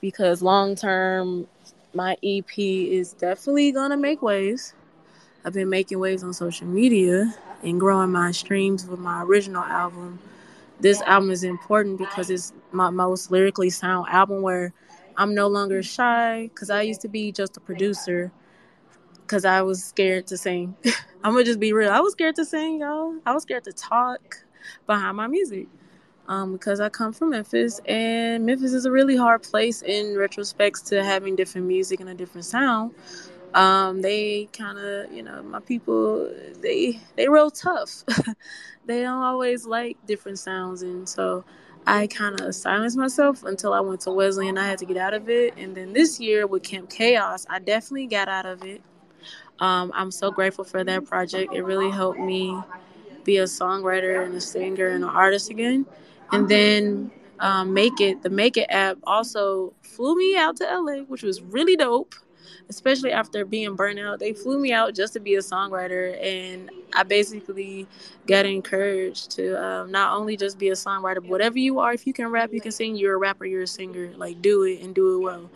[0.00, 1.46] because long term
[1.92, 4.72] my EP is definitely gonna make waves.
[5.44, 10.18] I've been making waves on social media and growing my streams with my original album.
[10.80, 14.72] This album is important because it's my most lyrically sound album where
[15.18, 18.32] I'm no longer shy because I used to be just a producer
[19.28, 20.74] because I was scared to sing.
[21.22, 21.90] I'm gonna just be real.
[21.90, 23.14] I was scared to sing, y'all.
[23.26, 24.38] I was scared to talk
[24.86, 25.68] behind my music.
[26.28, 30.84] Um, because I come from Memphis, and Memphis is a really hard place in retrospects
[30.88, 32.94] to having different music and a different sound.
[33.54, 38.04] Um, they kind of, you know, my people, they they real tough.
[38.86, 41.44] they don't always like different sounds, and so
[41.86, 44.98] I kind of silenced myself until I went to Wesley, and I had to get
[44.98, 45.54] out of it.
[45.56, 48.82] And then this year with Camp Chaos, I definitely got out of it.
[49.60, 51.52] Um, I'm so grateful for that project.
[51.52, 52.64] It really helped me
[53.24, 55.86] be a songwriter and a singer and an artist again.
[56.32, 61.02] And then um, Make It, the Make It app also flew me out to LA,
[61.04, 62.14] which was really dope,
[62.68, 64.18] especially after being burnt out.
[64.18, 66.20] They flew me out just to be a songwriter.
[66.22, 67.86] And I basically
[68.26, 72.06] got encouraged to um, not only just be a songwriter, but whatever you are, if
[72.06, 74.12] you can rap, you can sing, you're a rapper, you're a singer.
[74.16, 75.50] Like, do it and do it well.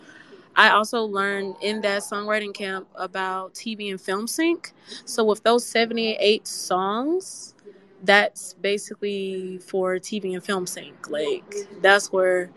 [0.55, 4.73] I also learned in that songwriting camp about TV and film sync.
[5.05, 7.55] So with those 78 songs,
[8.03, 11.09] that's basically for TV and film sync.
[11.09, 12.49] Like that's where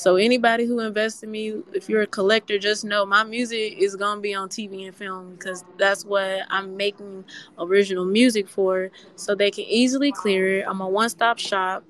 [0.00, 3.96] so anybody who invests in me, if you're a collector, just know my music is
[3.96, 7.24] gonna be on TV and film because that's what I'm making
[7.58, 8.90] original music for.
[9.16, 10.64] So they can easily clear it.
[10.66, 11.84] I'm a one-stop shop.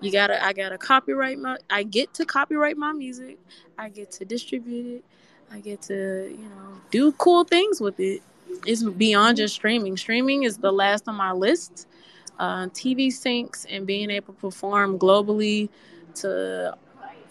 [0.00, 3.38] You gotta, I gotta copyright my, I get to copyright my music.
[3.78, 5.04] I get to distribute it.
[5.52, 8.22] I get to, you know, do cool things with it.
[8.66, 9.96] It's beyond just streaming.
[9.96, 11.86] Streaming is the last on my list.
[12.38, 15.68] Uh, TV syncs and being able to perform globally
[16.16, 16.76] to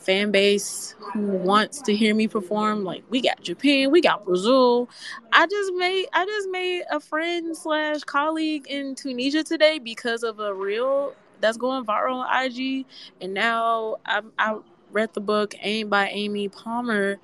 [0.06, 2.84] fan base who wants to hear me perform.
[2.84, 4.88] Like we got Japan, we got Brazil.
[5.32, 10.40] I just made I just made a friend slash colleague in Tunisia today because of
[10.40, 12.86] a reel that's going viral on IG,
[13.20, 14.58] and now I I
[14.96, 17.20] read the book Aim by Amy Palmer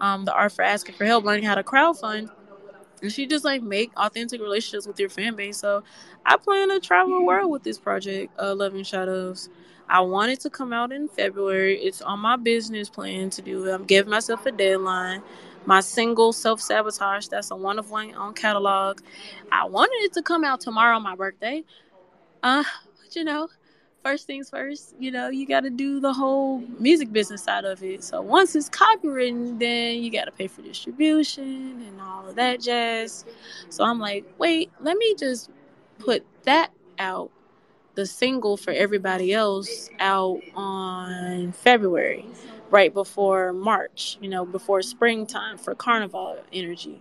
[0.00, 2.30] um, the art for asking for help, learning how to crowdfund.
[3.02, 5.58] And she just like make authentic relationships with your fan base.
[5.58, 5.84] So
[6.24, 9.48] I plan to travel the world with this project, uh, Loving Shadows.
[9.88, 11.78] I want it to come out in February.
[11.80, 13.72] It's on my business plan to do it.
[13.72, 15.22] I'm giving myself a deadline.
[15.66, 17.28] my single Self Sabotage.
[17.28, 19.00] That's a one of one on catalog.
[19.52, 21.64] I wanted it to come out tomorrow, my birthday.
[22.42, 22.64] Uh,
[23.02, 23.48] but you know,
[24.06, 27.82] first things first, you know, you got to do the whole music business side of
[27.82, 28.04] it.
[28.04, 32.60] So once it's copywritten, then you got to pay for distribution and all of that
[32.60, 33.24] jazz.
[33.68, 35.50] So I'm like, wait, let me just
[35.98, 37.32] put that out
[37.96, 42.26] the single for everybody else out on February,
[42.70, 47.00] right before March, you know, before springtime for carnival energy.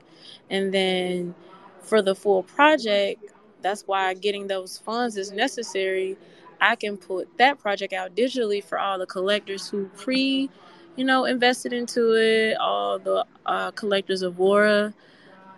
[0.49, 1.35] And then
[1.81, 3.23] for the full project,
[3.61, 6.17] that's why getting those funds is necessary.
[6.61, 10.49] I can put that project out digitally for all the collectors who pre,
[10.95, 14.93] you know, invested into it, all the uh, collectors of Wara,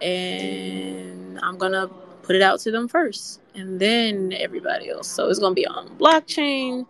[0.02, 1.88] and I'm gonna
[2.24, 5.08] put it out to them first and then everybody else.
[5.08, 6.86] So it's gonna be on blockchain.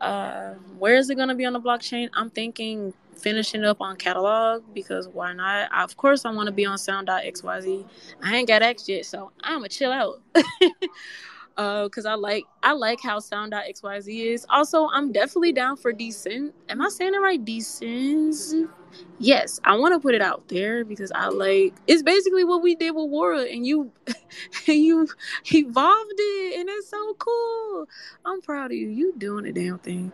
[0.00, 2.08] Uh, where is it gonna be on the blockchain?
[2.14, 5.70] I'm thinking finishing up on catalog because why not?
[5.72, 7.84] Of course, I want to be on Sound.xyz.
[8.22, 10.20] I ain't got X yet, so I'ma chill out.
[11.56, 14.46] uh, cause I like I like how Sound.xyz is.
[14.50, 16.54] Also, I'm definitely down for Decent.
[16.68, 17.42] Am I saying it right?
[17.42, 18.54] Descents
[19.18, 22.74] yes, I want to put it out there because I like it's basically what we
[22.74, 23.90] did with Wara and you
[24.68, 25.08] and you
[25.52, 27.86] evolved it and it's so cool.
[28.24, 28.88] I'm proud of you.
[28.88, 30.12] You doing the damn thing.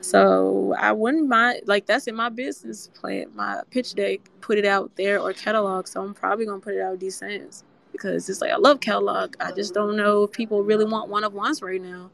[0.00, 4.64] So I wouldn't mind like that's in my business plan, my pitch deck, put it
[4.64, 5.86] out there or catalog.
[5.86, 9.36] So I'm probably gonna put it out decent because it's like I love Catalog.
[9.40, 12.10] I just don't know if people really want one of ones right now.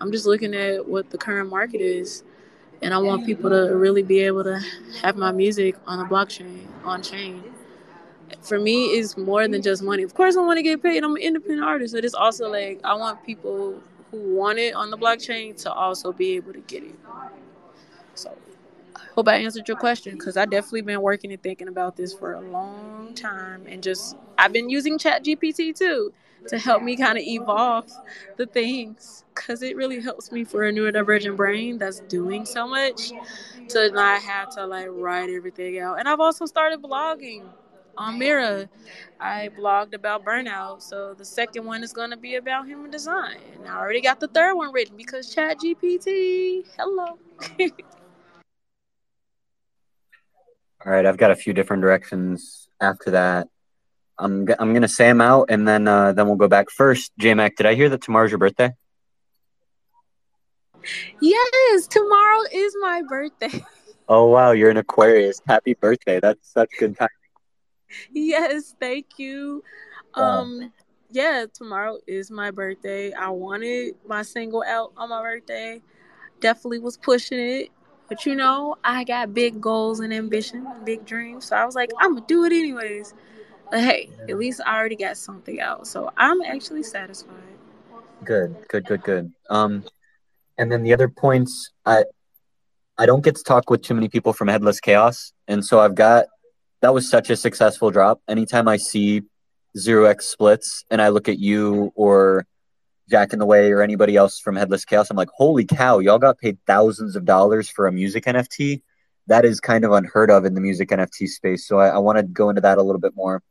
[0.00, 2.24] I'm just looking at what the current market is
[2.82, 4.60] and I want people to really be able to
[5.02, 7.42] have my music on the blockchain, on chain.
[8.42, 10.02] For me, it's more than just money.
[10.02, 11.02] Of course, I want to get paid.
[11.02, 14.90] I'm an independent artist, but it's also like I want people who want it on
[14.90, 16.94] the blockchain to also be able to get it.
[18.14, 18.36] So,
[19.18, 22.34] hope I answered your question because I definitely been working and thinking about this for
[22.34, 26.12] a long time, and just I've been using Chat GPT too
[26.48, 27.86] to help me kind of evolve
[28.38, 33.12] the things because it really helps me for a neurodivergent brain that's doing so much
[33.68, 35.98] to not have to like write everything out.
[35.98, 37.44] And I've also started blogging
[37.96, 38.68] on Mirror.
[39.20, 43.38] I blogged about burnout, so the second one is going to be about human design.
[43.56, 46.64] And I already got the third one written because Chat GPT.
[46.78, 47.18] Hello.
[50.84, 53.48] All right, I've got a few different directions after that.
[54.18, 56.70] I'm g- I'm gonna say them out, and then uh, then we'll go back.
[56.70, 58.70] First, J Mac, did I hear that tomorrow's your birthday?
[61.20, 63.64] Yes, tomorrow is my birthday.
[64.10, 65.38] Oh wow, you're an Aquarius.
[65.46, 66.18] Happy birthday!
[66.18, 67.10] That's such good time.
[68.10, 69.62] yes, thank you.
[70.14, 70.72] Um,
[71.10, 73.12] yeah, tomorrow is my birthday.
[73.12, 75.82] I wanted my single out on my birthday.
[76.40, 77.68] Definitely was pushing it.
[78.08, 81.46] But you know, I got big goals and ambition, big dreams.
[81.46, 83.14] So I was like, I'm gonna do it anyways.
[83.70, 85.86] But hey, at least I already got something out.
[85.86, 87.34] So I'm actually satisfied.
[88.24, 89.32] Good, good, good, good.
[89.50, 89.84] Um,
[90.56, 92.04] and then the other points, I
[92.96, 95.94] I don't get to talk with too many people from Headless Chaos, and so I've
[95.94, 96.26] got
[96.80, 98.20] that was such a successful drop.
[98.26, 99.22] Anytime I see
[99.76, 102.46] zero X splits and I look at you or
[103.08, 106.18] Jack in the Way or anybody else from Headless Chaos, I'm like, holy cow, y'all
[106.18, 108.82] got paid thousands of dollars for a music NFT.
[109.26, 111.66] That is kind of unheard of in the music NFT space.
[111.66, 113.42] So I, I want to go into that a little bit more.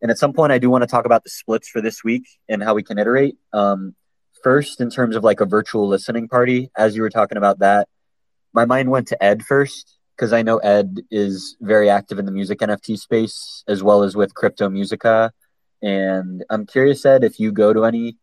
[0.00, 2.24] And at some point, I do want to talk about the splits for this week
[2.48, 3.36] and how we can iterate.
[3.52, 3.94] Um,
[4.42, 7.88] first, in terms of like a virtual listening party, as you were talking about that,
[8.52, 12.32] my mind went to Ed first because I know Ed is very active in the
[12.32, 15.32] music NFT space as well as with Crypto Musica.
[15.82, 18.16] And I'm curious, Ed, if you go to any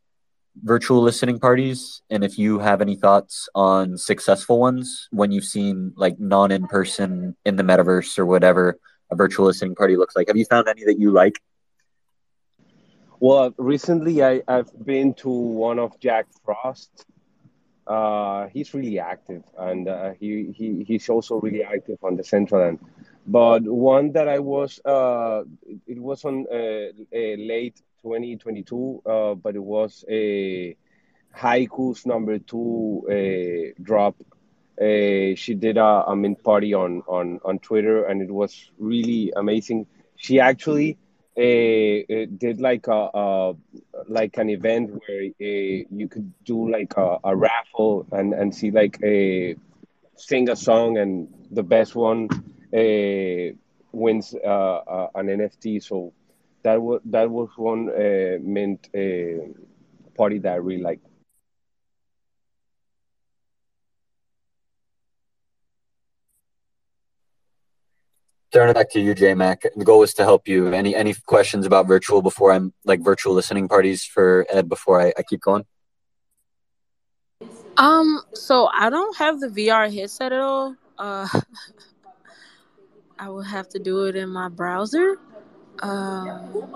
[0.64, 5.94] virtual listening parties and if you have any thoughts on successful ones when you've seen
[5.98, 8.78] like non in person in the metaverse or whatever
[9.12, 10.28] a virtual listening party looks like.
[10.28, 11.42] Have you found any that you like?
[13.20, 17.06] Well, recently I, I've been to one of Jack Frost.
[17.88, 22.80] Uh, he's really active, and uh, he, he he's also really active on Decentraland.
[23.28, 25.44] But one that I was, uh,
[25.88, 30.76] it was on uh, late 2022, uh, but it was a
[31.36, 34.16] Haiku's number two uh, drop.
[34.80, 39.88] she did a, a mint party on, on, on Twitter, and it was really amazing.
[40.18, 40.98] She actually
[41.38, 41.42] uh,
[42.38, 43.54] did like a, a,
[44.08, 48.72] like an event where uh, you could do like a, a, raffle and and see
[48.72, 49.56] like a
[50.16, 52.55] sing a song and the best one uh,
[53.92, 55.82] wins uh, an NFT.
[55.84, 56.14] So
[56.64, 59.54] that was that was one uh, mint uh,
[60.16, 61.08] party that I really liked.
[68.56, 69.64] turn it back to you, J Mac.
[69.76, 70.68] The goal is to help you.
[70.68, 75.12] Any any questions about virtual before I'm like virtual listening parties for Ed before I,
[75.18, 75.66] I keep going?
[77.76, 80.76] Um, so I don't have the VR headset at all.
[80.98, 81.28] Uh,
[83.20, 85.18] I would have to do it in my browser.
[85.82, 86.70] Um,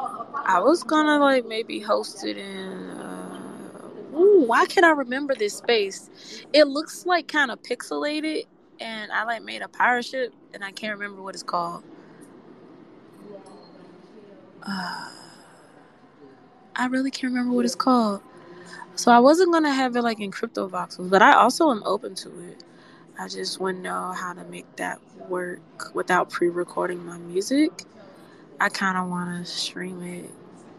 [0.46, 2.90] I was gonna like maybe host it in.
[2.92, 6.10] Uh, ooh, why can't I remember this space?
[6.54, 8.46] It looks like kind of pixelated,
[8.80, 11.84] and I like made a pirate ship, and I can't remember what it's called.
[14.64, 15.12] Uh,
[16.76, 18.22] I really can't remember what it's called.
[18.96, 22.30] So I wasn't gonna have it like in Cryptovoxels, but I also am open to
[22.52, 22.64] it.
[23.20, 27.84] I just wouldn't know how to make that work without pre-recording my music.
[28.62, 30.30] I kind of want to stream it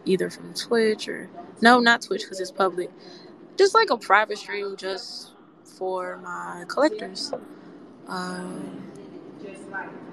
[0.05, 1.29] either from Twitch or
[1.61, 2.89] no, not Twitch because it's public.
[3.57, 5.33] Just like a private stream, just
[5.65, 7.31] for my collectors.
[8.07, 8.91] Um,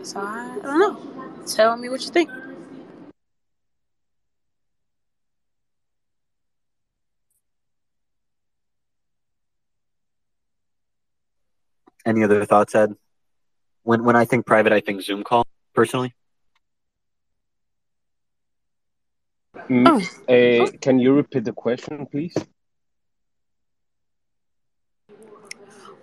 [0.02, 1.44] so I, I don't know.
[1.46, 2.30] Tell me what you think.
[12.08, 12.94] Any other thoughts, Ed?
[13.82, 16.14] When when I think private, I think Zoom call personally.
[19.68, 19.92] Mm,
[20.26, 22.34] uh, can you repeat the question, please?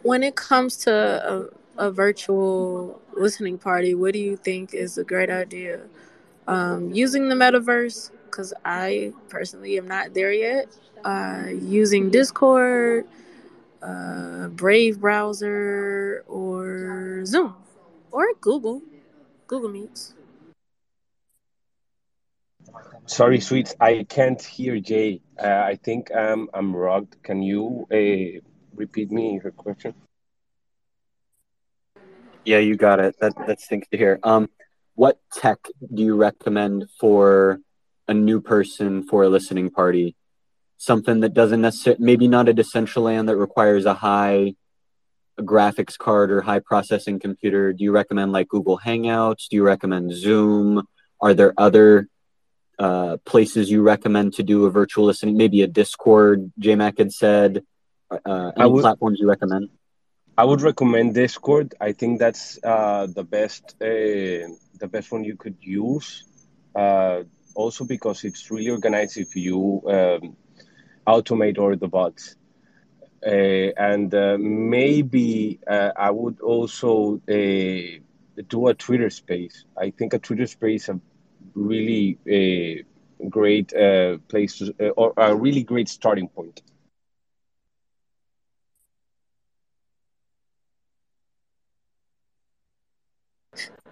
[0.04, 5.04] When it comes to a, a virtual listening party, what do you think is a
[5.04, 5.82] great idea?
[6.48, 10.68] Um, using the metaverse, because I personally am not there yet.
[11.04, 13.08] Uh, using Discord,
[13.82, 17.56] uh, Brave browser, or Zoom,
[18.12, 18.82] or Google,
[19.48, 20.14] Google Meets.
[23.08, 25.22] Sorry, sweets, I can't hear Jay.
[25.38, 27.22] Uh, I think um, I'm rugged.
[27.22, 28.42] Can you uh,
[28.74, 29.94] repeat me your question?
[32.44, 33.16] Yeah, you got it.
[33.20, 34.20] That that stinks to hear.
[34.24, 34.50] Um,
[34.96, 35.60] what tech
[35.94, 37.60] do you recommend for
[38.08, 40.16] a new person for a listening party?
[40.86, 44.54] Something that doesn't necessarily, maybe not a Decentraland that requires a high
[45.40, 47.74] graphics card or high processing computer.
[47.74, 49.48] Do you recommend like Google Hangouts?
[49.50, 50.88] Do you recommend Zoom?
[51.20, 52.08] Are there other
[52.78, 55.38] uh, places you recommend to do a virtual listening?
[55.38, 57.64] Maybe a Discord, JMac had said.
[58.12, 59.70] Uh, any would, platforms you recommend?
[60.38, 61.74] I would recommend Discord.
[61.82, 66.08] I think that's uh, the best uh, the best one you could use.
[66.76, 67.24] Uh,
[67.56, 70.36] also because it's really organized if you um,
[71.08, 72.36] automate all the bots.
[73.26, 79.66] Uh, and maybe I would also do a Twitter space.
[79.78, 80.96] I think a Twitter space is
[81.54, 82.84] really a
[83.30, 86.62] great uh, place to, uh, or a really great starting point.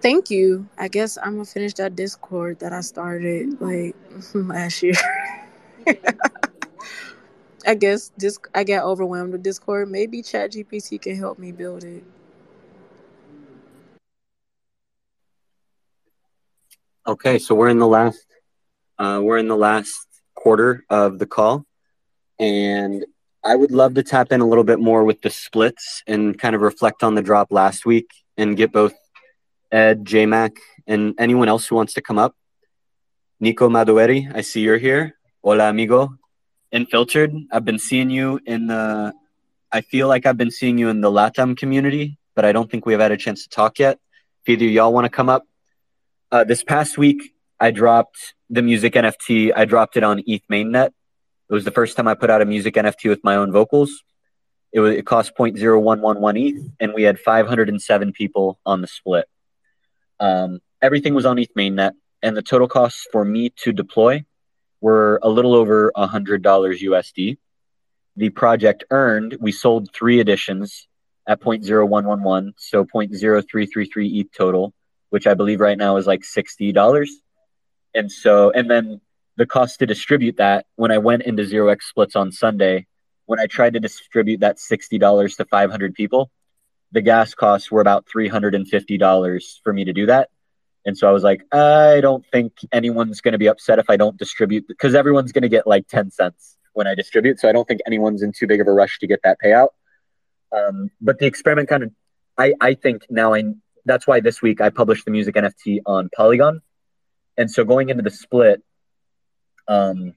[0.01, 0.67] Thank you.
[0.77, 3.95] I guess I'm gonna finish that Discord that I started like
[4.33, 4.95] last year.
[7.65, 9.89] I guess this I got overwhelmed with Discord.
[9.89, 12.03] Maybe ChatGPT can help me build it.
[17.05, 18.25] Okay, so we're in the last
[18.97, 21.65] uh, we're in the last quarter of the call,
[22.39, 23.05] and
[23.43, 26.55] I would love to tap in a little bit more with the splits and kind
[26.55, 28.93] of reflect on the drop last week and get both
[29.71, 32.35] Ed, JMac, and anyone else who wants to come up.
[33.39, 35.17] Nico Madueri, I see you're here.
[35.43, 36.17] Hola, amigo.
[36.73, 39.13] Infiltered, I've been seeing you in the.
[39.71, 42.87] I feel like I've been seeing you in the LATAM community, but I don't think
[42.87, 43.99] we have had a chance to talk yet.
[44.41, 45.45] If either y'all want to come up,
[46.31, 49.51] uh, this past week, I dropped the music NFT.
[49.55, 50.87] I dropped it on ETH mainnet.
[50.87, 54.01] It was the first time I put out a music NFT with my own vocals.
[54.71, 59.27] It, was, it cost 0.0111 ETH, and we had 507 people on the split.
[60.19, 61.91] Um, everything was on ETH mainnet,
[62.23, 64.25] and the total costs for me to deploy
[64.83, 67.37] were a little over $100 USD.
[68.15, 70.87] The project earned, we sold three editions
[71.27, 74.73] at 0.0111, so 0.0333 ETH total
[75.13, 77.07] which I believe right now is like $60.
[77.93, 78.99] And so, and then
[79.37, 82.87] the cost to distribute that when I went into Zero X splits on Sunday,
[83.27, 86.31] when I tried to distribute that $60 to 500 people,
[86.93, 90.31] the gas costs were about $350 for me to do that.
[90.85, 93.95] And so I was like, I don't think anyone's going to be upset if I
[93.95, 97.39] don't distribute because everyone's going to get like 10 cents when I distribute.
[97.39, 99.69] So I don't think anyone's in too big of a rush to get that payout.
[100.51, 101.91] Um, but the experiment kind of,
[102.37, 103.43] I, I think now I,
[103.85, 106.61] that's why this week I published the music NFT on Polygon.
[107.37, 108.61] And so going into the split,
[109.67, 110.13] um,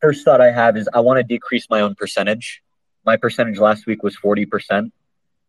[0.00, 2.62] first thought I have is I want to decrease my own percentage.
[3.06, 4.90] My percentage last week was 40%,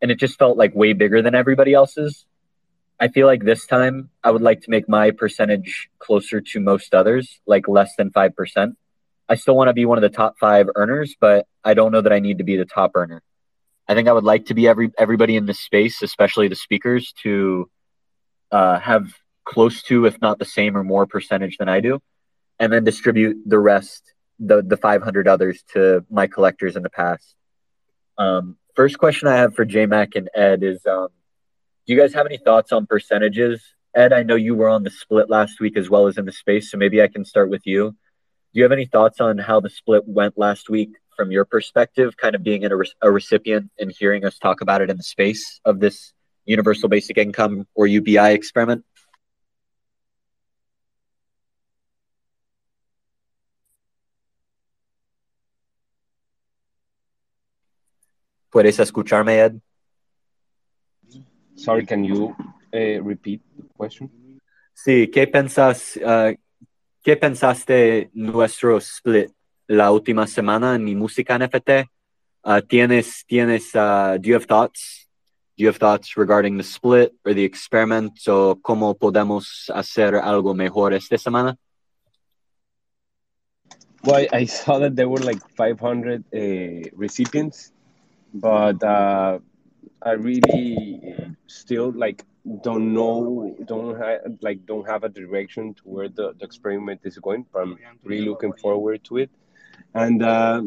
[0.02, 2.26] and it just felt like way bigger than everybody else's.
[3.00, 6.94] I feel like this time I would like to make my percentage closer to most
[6.94, 8.76] others, like less than 5%.
[9.28, 12.02] I still want to be one of the top five earners, but I don't know
[12.02, 13.22] that I need to be the top earner.
[13.88, 17.14] I think I would like to be every everybody in this space, especially the speakers,
[17.24, 17.70] to
[18.52, 19.14] uh, have
[19.44, 22.00] close to, if not the same or more percentage than I do,
[22.60, 27.36] and then distribute the rest, the the 500 others to my collectors in the past.
[28.18, 31.10] Um, first question I have for JMac and Ed is, um,
[31.86, 33.62] do you guys have any thoughts on percentages?
[33.94, 36.32] Ed, I know you were on the split last week as well as in the
[36.32, 37.92] space, so maybe I can start with you.
[37.92, 42.16] Do you have any thoughts on how the split went last week from your perspective,
[42.16, 45.04] kind of being a, re- a recipient and hearing us talk about it in the
[45.04, 46.14] space of this
[46.46, 48.86] universal basic income or UBI experiment?
[58.52, 59.62] ¿Puedes escucharme, Ed?
[61.56, 62.36] Sorry, can you
[62.74, 64.10] uh, repeat the question?
[64.74, 66.36] Sí, ¿qué pensas, uh,
[67.04, 69.32] qué pensaste nuestro split
[69.68, 71.88] la última semana en mi música NFT?
[72.44, 75.08] Uh, tienes, tienes, uh, do you have thoughts?
[75.56, 80.56] Do you have thoughts regarding the split or the experiment o cómo podemos hacer algo
[80.56, 81.56] mejor esta semana?
[84.04, 87.72] Well, I, I saw that there were like 500 uh, recipients,
[88.34, 89.40] but uh,
[90.02, 91.16] I really
[91.48, 92.24] still like
[92.64, 97.18] don't know, don't have like don't have a direction to where the, the experiment is
[97.20, 97.46] going.
[97.52, 99.30] But I'm really looking forward to it,
[99.94, 100.62] and uh,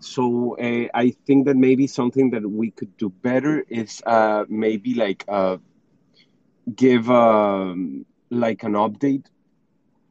[0.00, 4.94] so uh, I think that maybe something that we could do better is uh, maybe
[4.94, 5.58] like uh,
[6.74, 9.26] give um, like an update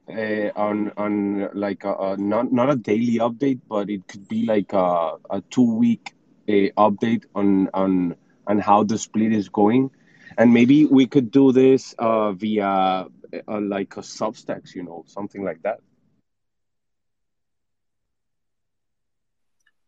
[0.09, 4.45] uh, on on like a, a, not not a daily update, but it could be
[4.45, 6.13] like a, a two week
[6.49, 8.15] uh, update on on
[8.51, 9.89] on how the split is going,
[10.37, 13.07] and maybe we could do this uh, via
[13.47, 15.79] uh, like a Substacks, you know, something like that.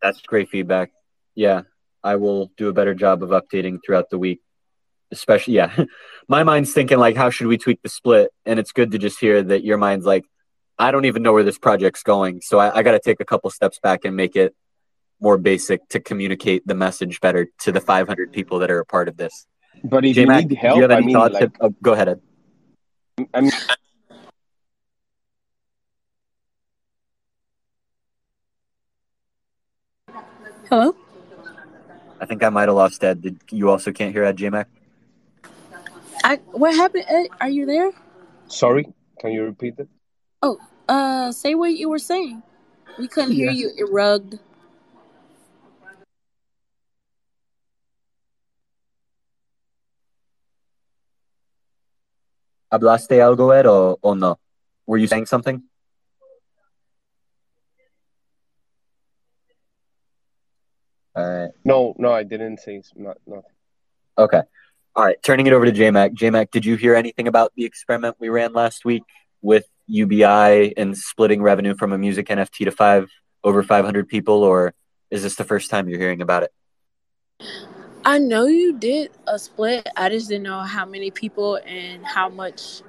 [0.01, 0.91] That's great feedback.
[1.35, 1.61] Yeah,
[2.03, 4.41] I will do a better job of updating throughout the week.
[5.11, 5.85] Especially, yeah,
[6.27, 8.31] my mind's thinking like, how should we tweak the split?
[8.45, 10.23] And it's good to just hear that your mind's like,
[10.79, 13.25] I don't even know where this project's going, so I, I got to take a
[13.25, 14.55] couple steps back and make it
[15.23, 19.07] more basic to communicate the message better to the 500 people that are a part
[19.07, 19.47] of this.
[19.83, 21.33] But if J-Mac, you need help, do you have any I mean, thoughts?
[21.33, 22.09] like, oh, go ahead.
[22.09, 22.21] Ed.
[23.33, 23.51] I mean,
[30.69, 30.95] Hello?
[32.19, 33.21] I think I might have lost Ed.
[33.21, 34.65] Did you also can't hear Ed JMac?
[36.23, 37.05] I what happened?
[37.07, 37.27] Ed?
[37.39, 37.91] Are you there?
[38.47, 38.85] sorry,
[39.19, 39.87] can you repeat it?
[40.41, 40.57] Oh,
[40.87, 42.43] uh, say what you were saying.
[42.97, 43.71] We couldn't hear you.
[43.75, 44.39] It rugged.
[52.73, 54.39] ¿Hablaste algo, Ed, o, o no?
[54.87, 55.61] Were you saying something?
[61.15, 61.51] Right.
[61.63, 63.43] No, no, I didn't say not nothing.
[64.17, 64.41] Okay.
[64.95, 65.21] All right.
[65.21, 66.15] Turning it over to JMac.
[66.15, 69.03] JMac, did you hear anything about the experiment we ran last week
[69.43, 73.07] with UBI and splitting revenue from a music NFT to five
[73.43, 74.73] over 500 people, or
[75.11, 76.51] is this the first time you're hearing about it?
[78.05, 79.87] I know you did a split.
[79.95, 82.81] I just didn't know how many people and how much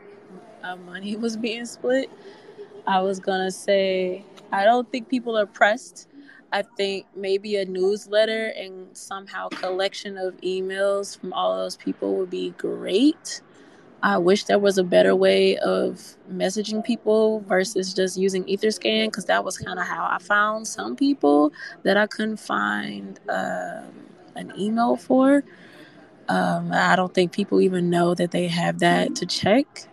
[0.63, 2.11] uh, money was being split.
[2.87, 6.09] I was gonna say I don't think people are pressed.
[6.53, 12.31] I think maybe a newsletter and somehow collection of emails from all those people would
[12.31, 13.43] be great.
[14.03, 19.25] I wish there was a better way of messaging people versus just using Etherscan because
[19.27, 21.53] that was kind of how I found some people
[21.85, 23.93] that I couldn't find um,
[24.35, 25.45] an email for.
[26.29, 29.89] Um, I don't think people even know that they have that to check.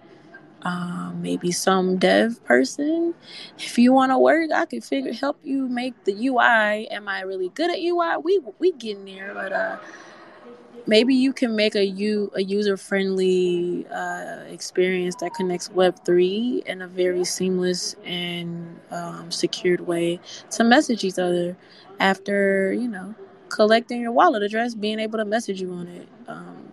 [0.64, 3.16] Um, maybe some dev person.
[3.58, 6.88] If you want to work, I could figure help you make the UI.
[6.90, 8.18] Am I really good at UI?
[8.24, 9.78] We we getting there, but uh,
[10.88, 16.64] maybe you can make a u a user friendly uh, experience that connects Web three
[16.66, 20.20] in a very seamless and um, secured way
[20.52, 21.58] to message each other
[22.00, 23.16] after you know
[23.52, 26.08] collecting your wallet address, being able to message you on it.
[26.28, 26.72] Um,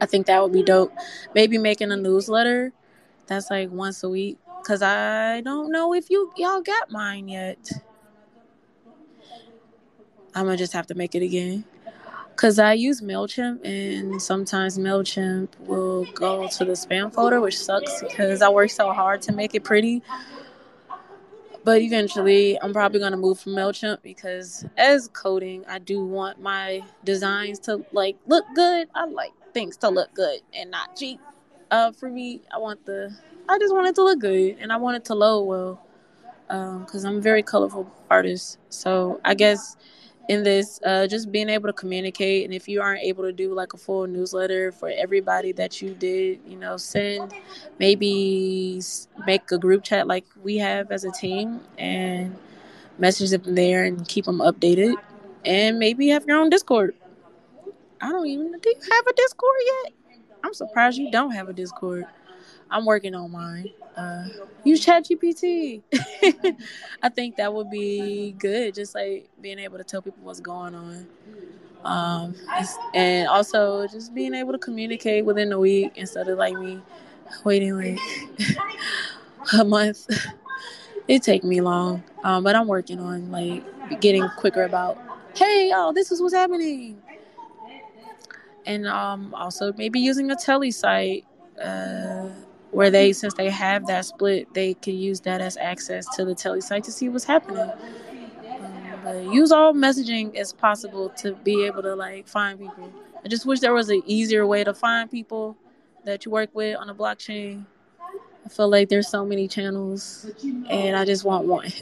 [0.00, 0.92] I think that would be dope.
[1.34, 2.72] Maybe making a newsletter
[3.26, 7.70] that's like once a week because I don't know if you y'all got mine yet.
[10.34, 11.64] I'm gonna just have to make it again.
[12.36, 18.02] Cause I use Mailchimp and sometimes Mailchimp will go to the spam folder, which sucks
[18.02, 20.02] because I work so hard to make it pretty.
[21.64, 26.82] But eventually, I'm probably gonna move from Mailchimp because as coding, I do want my
[27.04, 28.88] designs to like look good.
[28.94, 31.20] I like things to look good and not cheap.
[31.70, 33.14] Uh, for me, I want the
[33.48, 35.80] I just want it to look good and I want it to load well
[36.48, 38.58] because um, I'm a very colorful artist.
[38.70, 39.76] So I guess
[40.28, 43.52] in this, uh, just being able to communicate, and if you aren't able to do
[43.52, 47.34] like a full newsletter for everybody that you did, you know, send
[47.78, 48.80] maybe
[49.26, 52.36] make a group chat like we have as a team and
[52.98, 54.94] message them there and keep them updated,
[55.44, 56.94] and maybe have your own Discord.
[58.00, 59.92] I don't even do have a Discord yet?
[60.44, 62.04] I'm surprised you don't have a Discord.
[62.70, 63.70] I'm working on mine.
[64.00, 64.24] Uh,
[64.64, 65.82] use ChatGPT.
[67.02, 68.74] I think that would be good.
[68.74, 71.06] Just like being able to tell people what's going on.
[71.84, 72.34] Um,
[72.94, 76.80] and also just being able to communicate within a week instead of like me
[77.44, 77.98] waiting like
[79.58, 80.08] a month.
[81.08, 84.98] it take me long, um, but I'm working on like getting quicker about.
[85.34, 87.00] Hey, oh, this is what's happening,
[88.66, 91.24] and um, also maybe using a tele site.
[91.62, 92.28] Uh,
[92.72, 96.34] where they since they have that split they can use that as access to the
[96.34, 97.70] tele site to see what's happening.
[99.06, 102.92] Um, use all messaging as possible to be able to like find people.
[103.24, 105.56] I just wish there was an easier way to find people
[106.04, 107.64] that you work with on the blockchain.
[108.44, 110.30] I feel like there's so many channels
[110.70, 111.70] and i just want one.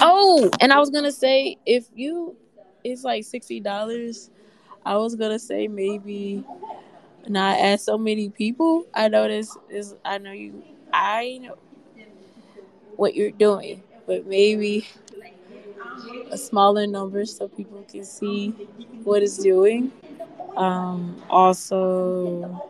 [0.00, 2.36] Oh and i was gonna say if you
[2.84, 4.30] it's like $60
[4.84, 6.44] i was gonna say maybe
[7.28, 8.86] not as so many people.
[8.94, 10.62] I know this is I know you
[10.92, 11.56] I know
[12.96, 14.86] what you're doing, but maybe
[16.30, 18.50] a smaller number so people can see
[19.04, 19.92] what it's doing.
[20.56, 22.62] Um, also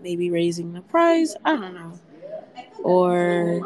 [0.00, 1.34] maybe raising the price.
[1.44, 1.98] I don't know.
[2.84, 3.60] Or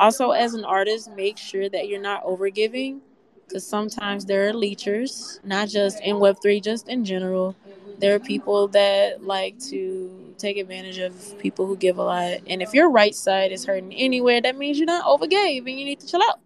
[0.00, 3.00] also as an artist, make sure that you're not overgiving
[3.46, 7.56] because sometimes there are leechers, not just in Web3, just in general,
[7.98, 12.38] there are people that like to take advantage of people who give a lot.
[12.46, 15.84] And if your right side is hurting anywhere, that means you're not overgave and you
[15.84, 16.40] need to chill out.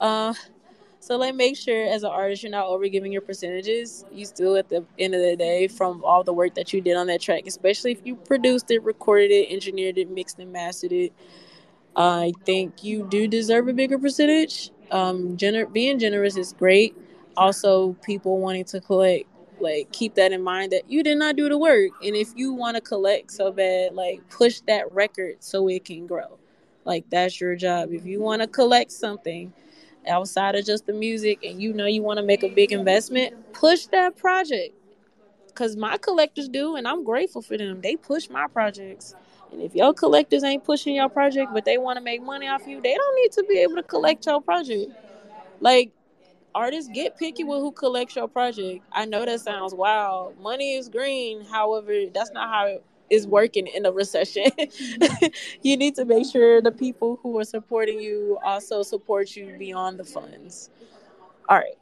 [0.00, 0.34] Uh,
[1.00, 4.04] so like make sure as an artist you're not overgiving your percentages.
[4.12, 6.96] You still at the end of the day from all the work that you did
[6.96, 10.92] on that track, especially if you produced it, recorded it, engineered it, mixed and mastered
[10.92, 11.12] it.
[11.96, 14.70] I think you do deserve a bigger percentage.
[14.90, 16.96] Um, gener- being generous is great.
[17.36, 19.26] Also, people wanting to collect
[19.60, 21.90] like keep that in mind that you did not do the work.
[22.04, 26.06] And if you want to collect so bad like push that record so it can
[26.06, 26.38] grow.
[26.84, 27.92] Like that's your job.
[27.92, 29.52] If you want to collect something
[30.08, 33.52] outside of just the music and you know you want to make a big investment
[33.52, 34.74] push that project.
[35.46, 37.80] Because my collectors do and i'm grateful for them.
[37.80, 39.14] They push my projects.
[39.52, 42.66] And if your collectors ain't pushing your project but they want to make money off
[42.66, 44.92] you they don't need to be able to collect your project.
[45.60, 45.92] Like
[46.54, 48.84] artists get picky with who collects your project.
[48.92, 50.38] I know that sounds wild.
[50.40, 51.44] Money is green.
[51.44, 54.46] However, that's not how it is working in a recession.
[55.62, 59.98] you need to make sure the people who are supporting you also support you beyond
[59.98, 60.70] the funds.
[61.48, 61.74] All right.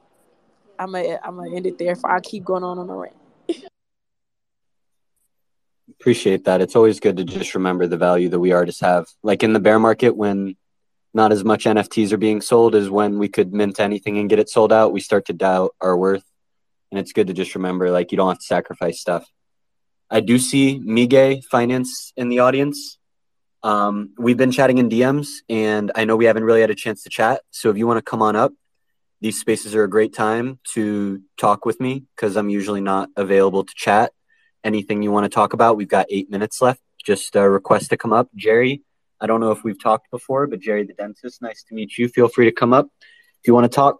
[0.79, 1.97] I'm gonna I'm gonna end it there.
[1.97, 3.14] For I keep going on on a rant.
[6.01, 6.61] Appreciate that.
[6.61, 9.07] It's always good to just remember the value that we artists have.
[9.25, 10.57] Like in the bear market, when
[11.19, 14.39] not as much NFTs are being sold as when we could mint anything and get
[14.39, 16.25] it sold out, we start to doubt our worth.
[16.91, 19.27] And it's good to just remember like you don't have to sacrifice stuff.
[20.09, 22.99] I do see Mige Finance in the audience.
[23.64, 27.03] Um, we've been chatting in DMs, and I know we haven't really had a chance
[27.03, 27.43] to chat.
[27.51, 28.53] So if you want to come on up,
[29.21, 33.64] these spaces are a great time to talk with me because I'm usually not available
[33.64, 34.12] to chat.
[34.62, 36.81] Anything you want to talk about, we've got eight minutes left.
[37.05, 38.29] Just a request to come up.
[38.37, 38.83] Jerry,
[39.21, 42.09] I don't know if we've talked before, but Jerry the dentist, nice to meet you.
[42.09, 43.99] Feel free to come up if you want to talk.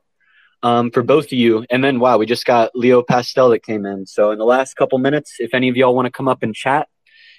[0.61, 3.87] Um, for both of you, and then wow, we just got Leo Pastel that came
[3.87, 4.07] in.
[4.07, 6.53] So in the last couple minutes, if any of y'all want to come up and
[6.53, 6.89] chat,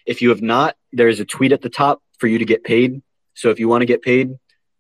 [0.05, 3.01] if you have not, there's a tweet at the top for you to get paid.
[3.33, 4.35] So if you want to get paid,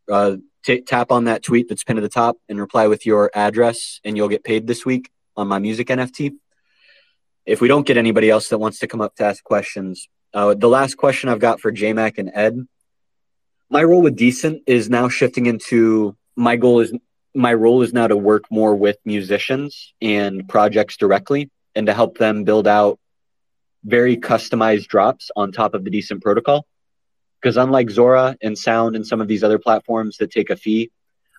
[0.09, 3.29] uh, t- tap on that tweet that's pinned at the top and reply with your
[3.33, 6.31] address, and you'll get paid this week on my music NFT.
[7.45, 10.53] If we don't get anybody else that wants to come up to ask questions, uh,
[10.53, 12.67] the last question I've got for JMac and Ed
[13.69, 16.93] my role with Decent is now shifting into my goal is
[17.35, 22.17] my role is now to work more with musicians and projects directly and to help
[22.17, 22.99] them build out
[23.83, 26.65] very customized drops on top of the decent protocol.
[27.39, 30.91] Because unlike Zora and Sound and some of these other platforms that take a fee,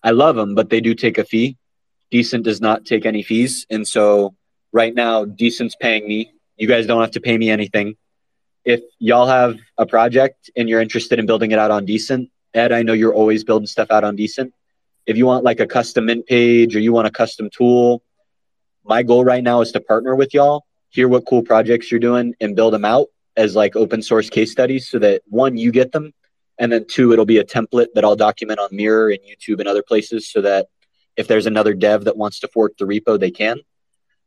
[0.03, 1.59] I love them, but they do take a fee.
[2.11, 3.67] Decent does not take any fees.
[3.69, 4.35] And so
[4.73, 6.33] right now, Decent's paying me.
[6.57, 7.97] You guys don't have to pay me anything.
[8.65, 12.73] If y'all have a project and you're interested in building it out on Decent, Ed,
[12.73, 14.53] I know you're always building stuff out on Decent.
[15.07, 18.03] If you want like a custom mint page or you want a custom tool,
[18.85, 22.35] my goal right now is to partner with y'all, hear what cool projects you're doing,
[22.41, 25.93] and build them out as like open source case studies so that one, you get
[25.93, 26.13] them,
[26.59, 29.69] and then two, it'll be a template that I'll document on Mirror and YouTube and
[29.69, 30.67] other places so that
[31.17, 33.61] if there's another dev that wants to fork the repo, they can.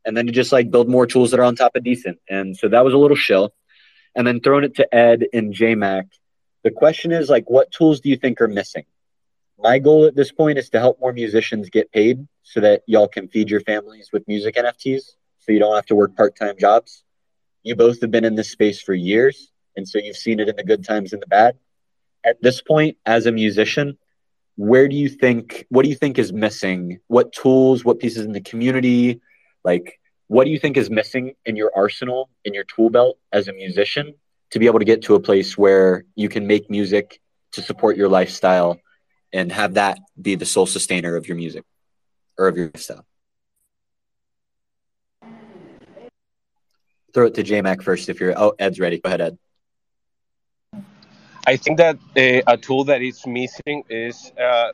[0.04, 2.18] And then to just like build more tools that are on top of decent.
[2.28, 3.54] And so that was a little shill.
[4.16, 6.04] And then throwing it to Ed and JMac.
[6.62, 8.84] The question is like, what tools do you think are missing?
[9.58, 13.08] My goal at this point is to help more musicians get paid so that y'all
[13.08, 15.02] can feed your families with music NFTs
[15.38, 17.04] so you don't have to work part time jobs.
[17.62, 19.50] You both have been in this space for years.
[19.76, 21.56] And so you've seen it in the good times and the bad.
[22.24, 23.98] At this point, as a musician,
[24.56, 27.00] where do you think, what do you think is missing?
[27.08, 29.20] What tools, what pieces in the community,
[29.64, 29.98] like,
[30.34, 33.52] what do you think is missing in your arsenal, in your tool belt as a
[33.52, 34.14] musician
[34.50, 37.20] to be able to get to a place where you can make music
[37.52, 38.80] to support your lifestyle
[39.32, 41.62] and have that be the sole sustainer of your music
[42.36, 43.06] or of your lifestyle?
[47.14, 48.36] Throw it to JMac first if you're.
[48.36, 48.98] Oh, Ed's ready.
[48.98, 49.38] Go ahead, Ed.
[51.46, 54.72] I think that uh, a tool that is missing is uh,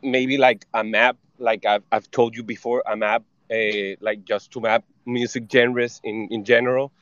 [0.00, 4.50] maybe like a map, like I've, I've told you before, a map, uh, like just
[4.52, 6.92] to map music genres in, in general.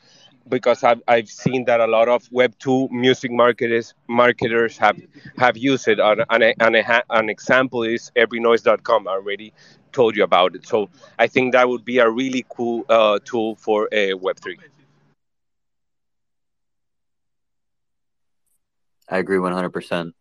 [0.49, 5.01] Because I've, I've seen that a lot of Web two music marketers marketers have
[5.39, 6.01] have used it.
[6.01, 9.07] And, and, and an example is everynoise.com.
[9.07, 9.53] I already
[9.93, 10.67] told you about it.
[10.67, 14.59] So I think that would be a really cool uh, tool for uh, Web three.
[19.09, 20.13] I agree 100%.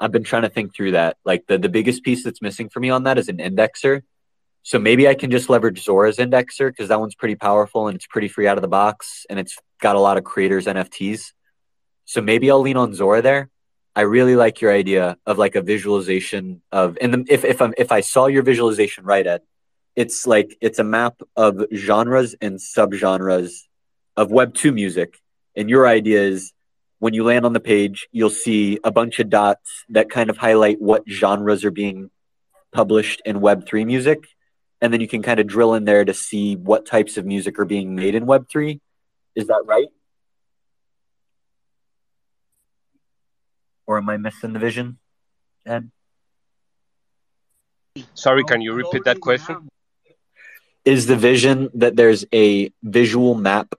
[0.00, 1.18] I've been trying to think through that.
[1.24, 4.02] Like the, the biggest piece that's missing for me on that is an indexer.
[4.66, 8.08] So maybe I can just leverage Zora's indexer because that one's pretty powerful and it's
[8.08, 11.30] pretty free out of the box and it's got a lot of creators NFTs.
[12.04, 13.48] So maybe I'll lean on Zora there.
[13.94, 17.74] I really like your idea of like a visualization of and the, if if I'm
[17.78, 19.42] if I saw your visualization right, Ed,
[19.94, 23.52] it's like it's a map of genres and subgenres
[24.16, 25.16] of Web two music.
[25.54, 26.52] And your idea is
[26.98, 30.38] when you land on the page, you'll see a bunch of dots that kind of
[30.38, 32.10] highlight what genres are being
[32.72, 34.26] published in Web3 music.
[34.80, 37.58] And then you can kind of drill in there to see what types of music
[37.58, 38.80] are being made in Web3.
[39.34, 39.88] Is that right?
[43.86, 44.98] Or am I missing the vision,
[45.64, 45.90] Ed?
[48.14, 49.68] Sorry, can you repeat that question?
[50.84, 53.74] Is the vision that there's a visual map,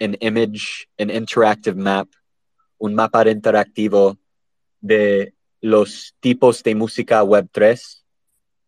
[0.00, 2.08] an image, an interactive map
[2.82, 4.18] un mapa interactivo
[4.80, 8.01] de los tipos de música web 3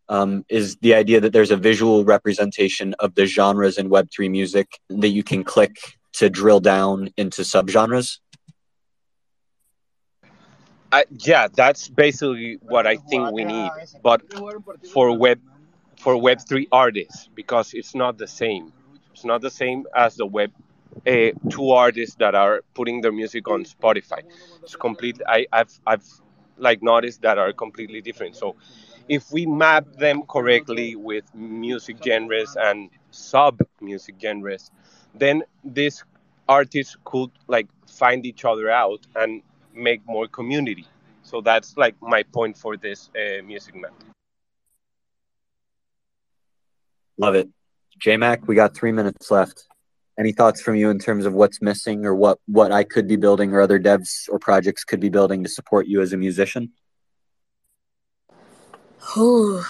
[0.09, 4.79] um, is the idea that there's a visual representation of the genres in web3 music
[4.89, 5.77] that you can click
[6.13, 8.19] to drill down into subgenres
[10.93, 13.71] I, yeah that's basically what i think we need
[14.03, 14.23] but
[14.93, 15.41] for web
[15.99, 18.73] for web3 artists because it's not the same
[19.13, 20.53] it's not the same as the web
[21.07, 24.23] uh, two artists that are putting their music on Spotify.
[24.63, 25.21] It's complete.
[25.27, 26.07] I, I've I've
[26.57, 28.37] like noticed that are completely different.
[28.37, 28.57] So
[29.09, 34.71] if we map them correctly with music genres and sub music genres,
[35.15, 36.05] then these
[36.49, 39.43] artists could like find each other out and
[39.75, 40.87] make more community.
[41.23, 43.95] So that's like my point for this uh, music map.
[47.17, 47.49] Love it.
[48.05, 49.65] JMac, we got three minutes left
[50.19, 53.17] any thoughts from you in terms of what's missing or what what I could be
[53.17, 56.73] building or other devs or projects could be building to support you as a musician?
[59.05, 59.65] Oh,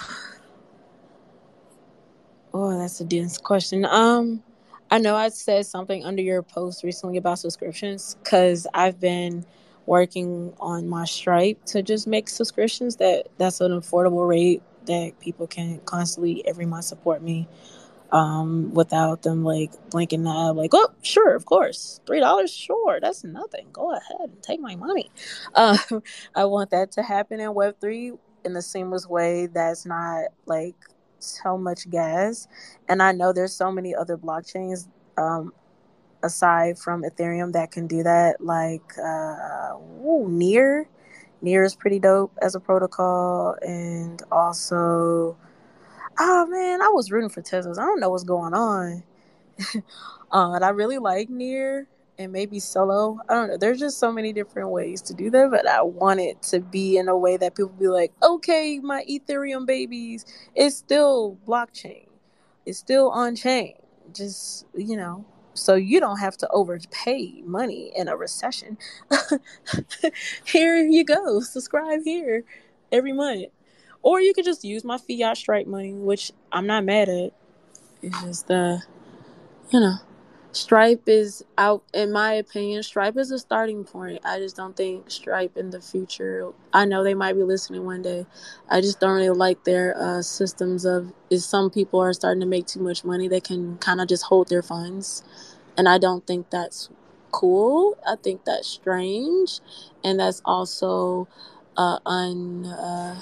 [2.53, 3.85] oh, that's a dense question.
[3.85, 4.43] Um,
[4.91, 9.45] I know I said something under your post recently about subscriptions because I've been
[9.87, 15.47] working on my Stripe to just make subscriptions that that's an affordable rate that people
[15.47, 17.49] can constantly every month support me
[18.13, 23.25] um, without them like blinking eye, like, oh, sure, of course, three dollars, sure, that's
[23.25, 23.67] nothing.
[23.73, 25.11] Go ahead and take my money.
[25.55, 25.79] Uh,
[26.35, 28.13] I want that to happen in Web three
[28.45, 29.47] in the seamless way.
[29.47, 30.77] That's not like
[31.19, 32.49] so much gas,
[32.89, 34.89] and I know there's so many other blockchains.
[35.17, 35.53] Um,
[36.23, 40.89] aside from Ethereum that can do that, like uh, ooh, Near.
[41.43, 45.37] Near is pretty dope as a protocol, and also
[46.19, 47.79] oh man, I was rooting for Tezos.
[47.79, 49.03] I don't know what's going on.
[50.33, 51.87] uh, and I really like Near
[52.19, 53.19] and maybe Solo.
[53.29, 53.57] I don't know.
[53.57, 56.97] There's just so many different ways to do that, but I want it to be
[56.97, 62.07] in a way that people be like, okay, my Ethereum babies, it's still blockchain.
[62.67, 63.75] It's still on chain.
[64.13, 68.79] Just, you know, so you don't have to overpay money in a recession.
[70.45, 71.41] here you go.
[71.41, 72.45] Subscribe here
[72.93, 73.47] every month.
[74.03, 77.33] Or you could just use my fiat stripe money, which I'm not mad at.
[78.03, 78.83] It's just the,
[79.71, 79.97] you know,
[80.55, 82.83] Stripe is out, in my opinion.
[82.83, 84.21] Stripe is a starting point.
[84.25, 86.53] I just don't think Stripe in the future.
[86.75, 88.27] I know they might be listening one day.
[88.71, 91.13] I just don't really like their uh, systems of.
[91.31, 94.25] Is some people are starting to make too much money, they can kind of just
[94.25, 95.25] hold their funds,
[95.79, 96.91] and I don't think that's
[97.33, 97.99] cool.
[98.07, 99.61] I think that's strange,
[100.05, 101.29] and that's also
[101.77, 102.67] uh, un.
[102.67, 103.17] Uh,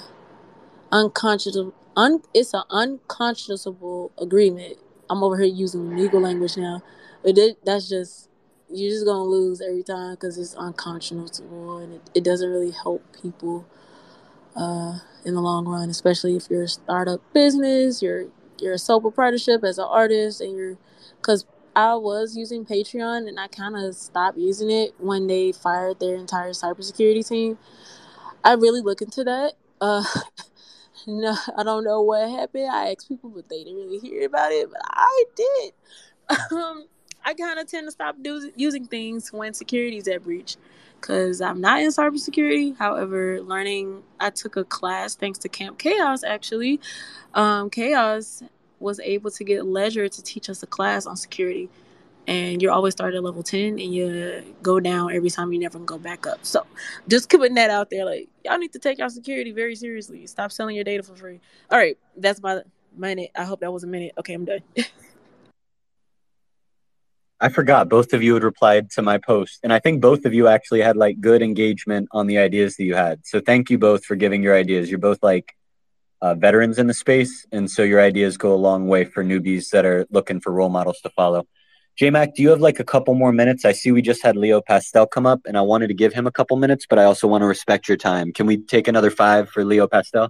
[0.91, 4.77] un, it's an unconscionable agreement
[5.09, 6.81] i'm over here using legal language now
[7.23, 8.29] but that's just
[8.69, 13.03] you're just gonna lose every time because it's unconscionable and it, it doesn't really help
[13.21, 13.65] people
[14.55, 18.25] uh, in the long run especially if you're a startup business you're
[18.59, 20.77] you're a sole proprietorship as an artist and you're
[21.17, 21.45] because
[21.75, 26.15] I was using Patreon and I kind of stopped using it when they fired their
[26.15, 27.57] entire cybersecurity team.
[28.43, 29.53] I really look into that.
[29.81, 30.03] Uh,
[31.07, 32.69] no, I don't know what happened.
[32.71, 34.69] I asked people, but they didn't really hear about it.
[34.69, 35.73] But I did.
[36.51, 36.85] Um,
[37.25, 40.57] I kind of tend to stop do- using things when security is at breach
[40.99, 42.77] because I'm not in cybersecurity.
[42.77, 46.79] However, learning, I took a class thanks to Camp Chaos actually.
[47.33, 48.43] Um, Chaos
[48.79, 51.69] was able to get Ledger to teach us a class on security.
[52.25, 55.77] And you're always start at level 10 and you go down every time you never
[55.79, 56.39] go back up.
[56.43, 56.65] So
[57.09, 60.25] just putting that out there, like y'all need to take your security very seriously.
[60.27, 61.41] Stop selling your data for free.
[61.69, 62.61] All right, that's my
[62.95, 63.31] minute.
[63.35, 64.13] I hope that was a minute.
[64.17, 64.61] Okay, I'm done.
[67.43, 70.33] I forgot both of you had replied to my post, and I think both of
[70.33, 73.25] you actually had like good engagement on the ideas that you had.
[73.25, 74.89] So thank you both for giving your ideas.
[74.89, 75.53] You're both like
[76.21, 79.71] uh, veterans in the space, and so your ideas go a long way for newbies
[79.71, 81.45] that are looking for role models to follow.
[81.99, 83.65] JMac, do you have like a couple more minutes?
[83.65, 86.25] I see we just had Leo Pastel come up, and I wanted to give him
[86.25, 88.31] a couple minutes, but I also want to respect your time.
[88.31, 90.29] Can we take another five for Leo Pastel?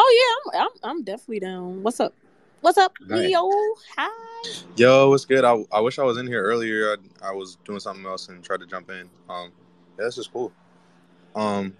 [0.00, 1.84] Oh yeah, I'm I'm, I'm definitely down.
[1.84, 2.12] What's up?
[2.64, 3.46] What's up, Leo?
[3.94, 4.50] Hi.
[4.76, 5.44] Yo, what's good?
[5.44, 6.96] I, I wish I was in here earlier.
[7.22, 9.10] I, I was doing something else and tried to jump in.
[9.28, 9.52] Um,
[9.98, 10.50] yeah, this is cool.
[11.36, 11.76] Um,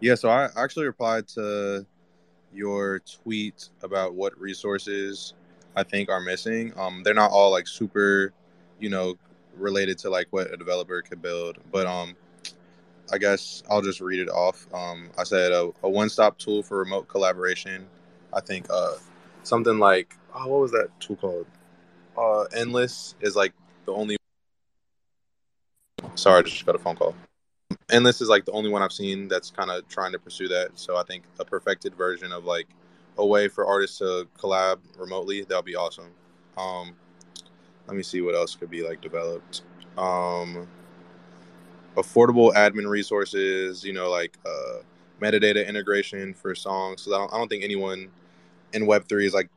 [0.00, 1.84] yeah, so I actually replied to
[2.54, 5.34] your tweet about what resources
[5.76, 6.72] I think are missing.
[6.78, 8.32] Um, they're not all like super,
[8.80, 9.14] you know,
[9.58, 12.16] related to like what a developer could build, but um,
[13.12, 14.66] I guess I'll just read it off.
[14.72, 17.86] Um, I said a, a one-stop tool for remote collaboration.
[18.32, 18.94] I think uh
[19.48, 21.46] something like oh, what was that tool called?
[22.16, 23.52] Uh, Endless is like
[23.86, 24.16] the only.
[26.14, 27.14] Sorry, I just got a phone call.
[27.90, 30.70] Endless is like the only one I've seen that's kind of trying to pursue that.
[30.74, 32.66] So I think a perfected version of like
[33.16, 36.10] a way for artists to collab remotely that would be awesome.
[36.56, 36.94] Um,
[37.86, 39.62] let me see what else could be like developed.
[39.96, 40.68] Um,
[41.96, 44.82] affordable admin resources, you know, like uh,
[45.20, 47.02] metadata integration for songs.
[47.02, 48.10] So I don't, I don't think anyone
[48.72, 49.48] in Web3 is like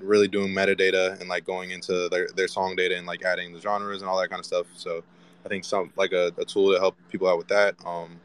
[0.00, 3.60] really doing metadata and like going into their, their song data and like adding the
[3.60, 4.66] genres and all that kind of stuff.
[4.74, 5.02] So
[5.44, 7.74] I think some like a, a tool to help people out with that.
[7.84, 8.18] Um,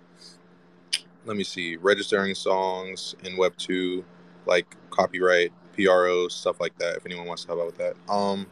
[1.25, 4.05] let me see, registering songs in Web two,
[4.45, 6.97] like copyright, PRO, stuff like that.
[6.97, 7.95] If anyone wants to help out with that.
[8.11, 8.47] Um,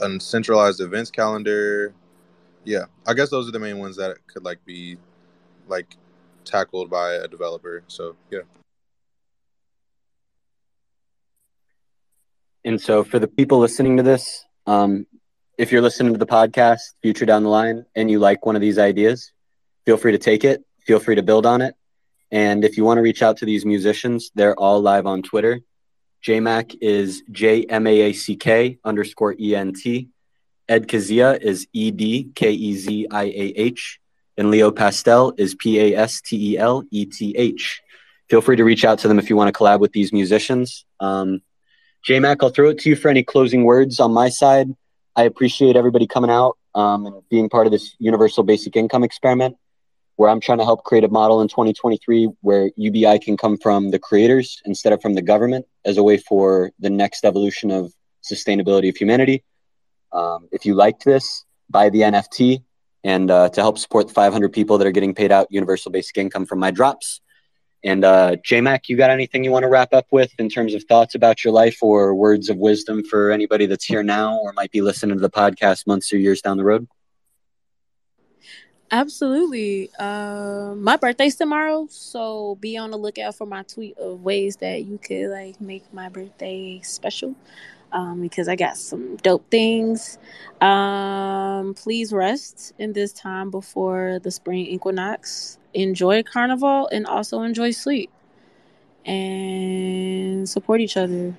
[0.00, 1.94] a centralized events calendar.
[2.64, 4.98] Yeah, I guess those are the main ones that could like be
[5.68, 5.96] like
[6.44, 7.82] tackled by a developer.
[7.86, 8.40] So yeah.
[12.66, 15.06] And so, for the people listening to this, um,
[15.56, 18.60] if you're listening to the podcast future down the line and you like one of
[18.60, 19.30] these ideas,
[19.84, 20.64] feel free to take it.
[20.80, 21.76] Feel free to build on it.
[22.32, 25.60] And if you want to reach out to these musicians, they're all live on Twitter.
[26.24, 30.08] JMac is J M A A C K underscore E N T.
[30.68, 34.00] Ed Keziah is E D K E Z I A H.
[34.36, 37.80] And Leo Pastel is P A S T E L E T H.
[38.28, 40.84] Feel free to reach out to them if you want to collab with these musicians.
[40.98, 41.42] Um,
[42.06, 44.68] JMac, I'll throw it to you for any closing words on my side.
[45.16, 49.56] I appreciate everybody coming out um, and being part of this universal basic income experiment
[50.14, 53.90] where I'm trying to help create a model in 2023 where UBI can come from
[53.90, 57.92] the creators instead of from the government as a way for the next evolution of
[58.22, 59.42] sustainability of humanity.
[60.12, 62.62] Um, if you liked this, buy the NFT
[63.02, 66.16] and uh, to help support the 500 people that are getting paid out universal basic
[66.18, 67.20] income from my drops.
[67.86, 70.82] And uh, JMac, you got anything you want to wrap up with in terms of
[70.84, 74.72] thoughts about your life or words of wisdom for anybody that's here now or might
[74.72, 76.88] be listening to the podcast months or years down the road?
[78.90, 79.88] Absolutely.
[80.00, 84.84] Uh, my birthday's tomorrow, so be on the lookout for my tweet of ways that
[84.84, 87.36] you could like make my birthday special.
[87.92, 90.18] Um, because I got some dope things.
[90.60, 95.58] Um, please rest in this time before the spring equinox.
[95.76, 98.10] Enjoy carnival and also enjoy sleep
[99.04, 101.34] and support each other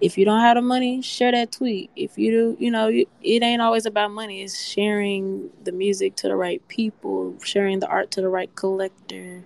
[0.00, 1.90] if you don't have the money, share that tweet.
[1.96, 4.42] If you do, you know, it ain't always about money.
[4.42, 9.44] It's sharing the music to the right people, sharing the art to the right collector.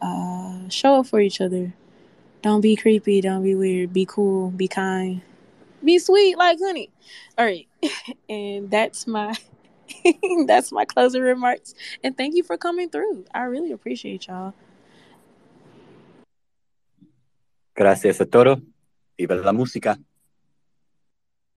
[0.00, 1.74] Uh, show up for each other.
[2.42, 3.20] Don't be creepy.
[3.20, 3.92] Don't be weird.
[3.92, 4.50] Be cool.
[4.50, 5.22] Be kind.
[5.82, 6.90] Be sweet like honey.
[7.36, 7.68] All right,
[8.28, 9.34] and that's my
[10.46, 11.74] that's my closing remarks.
[12.02, 13.24] And thank you for coming through.
[13.34, 14.54] I really appreciate y'all.
[17.74, 18.60] Gracias a todos.
[19.18, 19.98] Viva la música.